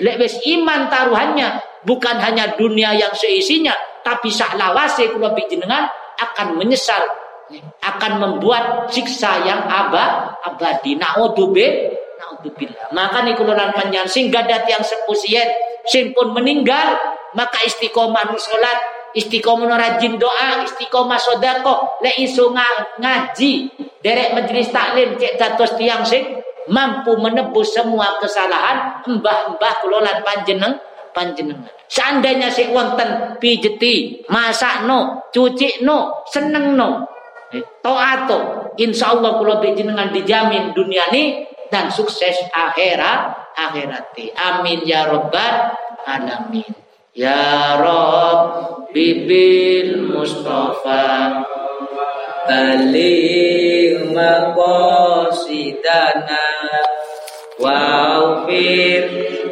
lewes 0.00 0.40
iman 0.56 0.88
taruhannya 0.88 1.60
bukan 1.84 2.16
hanya 2.16 2.56
dunia 2.56 2.96
yang 2.96 3.12
seisinya, 3.12 3.76
tapi 4.00 4.32
saklawase 4.32 5.12
kula 5.12 5.36
jenengan 5.44 5.84
akan 6.16 6.56
menyesal, 6.56 7.04
akan 7.84 8.12
membuat 8.24 8.88
siksa 8.88 9.44
yang 9.44 9.68
abad 9.68 10.32
abadi. 10.48 10.96
Naudzubillah, 10.96 12.07
naudzubillah. 12.18 12.90
Maka 12.90 13.22
niku 13.22 13.46
lan 13.46 13.70
panjang. 13.70 14.04
Sing 14.10 14.28
gadat 14.28 14.66
yang 14.66 14.82
sepusien, 14.82 15.46
pun 16.12 16.36
meninggal 16.36 17.00
maka 17.32 17.64
istiqomah 17.64 18.28
salat 18.36 18.78
istiqomah 19.16 19.76
rajin 19.76 20.20
doa 20.20 20.64
istiqomah 20.64 21.16
sodako 21.16 22.00
le 22.04 22.12
isu 22.20 22.52
ngaji 23.00 23.52
derek 24.04 24.36
majelis 24.36 24.68
taklim 24.68 25.16
cek 25.16 25.40
dados 25.40 25.72
tiang 25.80 26.04
sing 26.04 26.44
mampu 26.68 27.16
menebus 27.16 27.72
semua 27.72 28.20
kesalahan 28.20 29.00
mbah-mbah 29.08 29.74
kulolan 29.80 30.20
panjeneng 30.20 30.76
panjenengan. 31.16 31.72
Seandainya 31.88 32.52
si 32.52 32.68
wonten 32.68 33.40
pijeti 33.40 34.22
masak 34.28 34.84
no 34.84 35.24
cuci 35.32 35.80
no 35.88 36.20
seneng 36.28 36.76
no 36.76 37.08
eh, 37.56 37.64
toato 37.80 38.68
insya 38.76 39.16
Allah 39.16 39.40
kalau 39.40 39.56
panjenengan 39.64 40.12
dijamin 40.12 40.76
dunia 40.76 41.08
ini 41.16 41.48
dan 41.68 41.92
sukses 41.92 42.36
akhirat 42.52 43.52
akhirati. 43.56 44.32
Amin 44.36 44.84
ya 44.84 45.08
robbal 45.08 45.76
alamin. 46.08 46.88
Ya 47.18 47.74
Rabbi 47.82 49.26
bil 49.26 50.06
Mustafa 50.14 51.42
Balik 52.46 54.14
maqasidana 54.14 55.74
Wa'ufir 57.58 59.02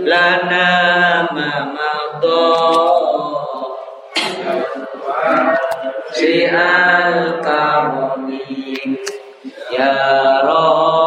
lana 0.07 1.27
mamadha 1.35 2.55
Si 6.15 6.47
al-karuni 6.47 7.75
Ya 9.75 9.99
Rabbi 10.47 11.06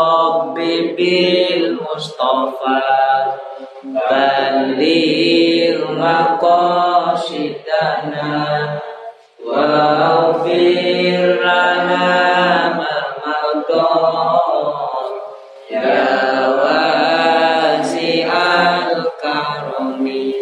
bil 1.00 1.80
Mustafa 1.80 2.84
Balik 3.88 5.80
maqasidana 5.95 8.28
Waghfir 9.39 11.39
lana 11.39 12.76
ma 12.76 13.00
Ya 15.72 16.04
wasi'al 17.32 19.08
karami 19.24 20.36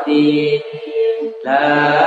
kulli 0.04 0.62
dambin 1.44 1.99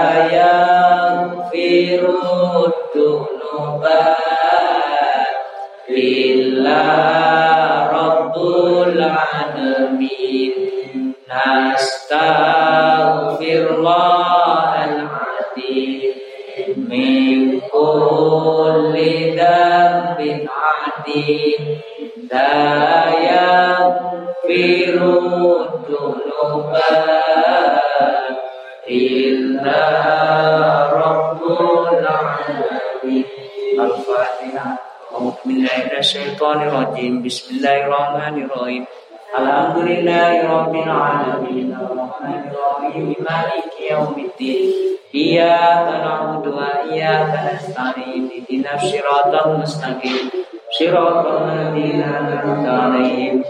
العالمين 40.92 41.76
الرحمن 41.80 42.42
الرحيم 42.50 43.14
مالك 43.20 43.72
يوم 43.90 44.14
الدين 44.18 44.72
إياك 45.14 45.86
نعبد 46.04 46.46
وإياك 46.46 47.32
نستعين 47.54 48.28
اهدنا 48.36 48.74
الصراط 48.74 49.46
المستقيم 49.46 50.30
صراط 50.78 51.26
الذين 51.26 52.02
أنعمت 52.02 52.68
عليهم 52.68 53.44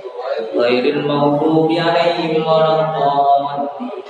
غير 0.57 0.85
المغضوب 0.97 1.73
عليهم 1.73 2.47
ولا 2.47 2.73
الضالين 2.81 4.03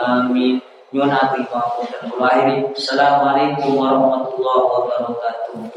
آمين 0.00 0.60
Nyuwun 0.90 1.14
ati 1.14 1.46
pangapunten 1.46 2.10
kula 2.10 2.26
akhiri. 2.26 2.66
Assalamualaikum 2.74 3.78
warahmatullahi 3.78 4.66
wabarakatuh. 4.74 5.70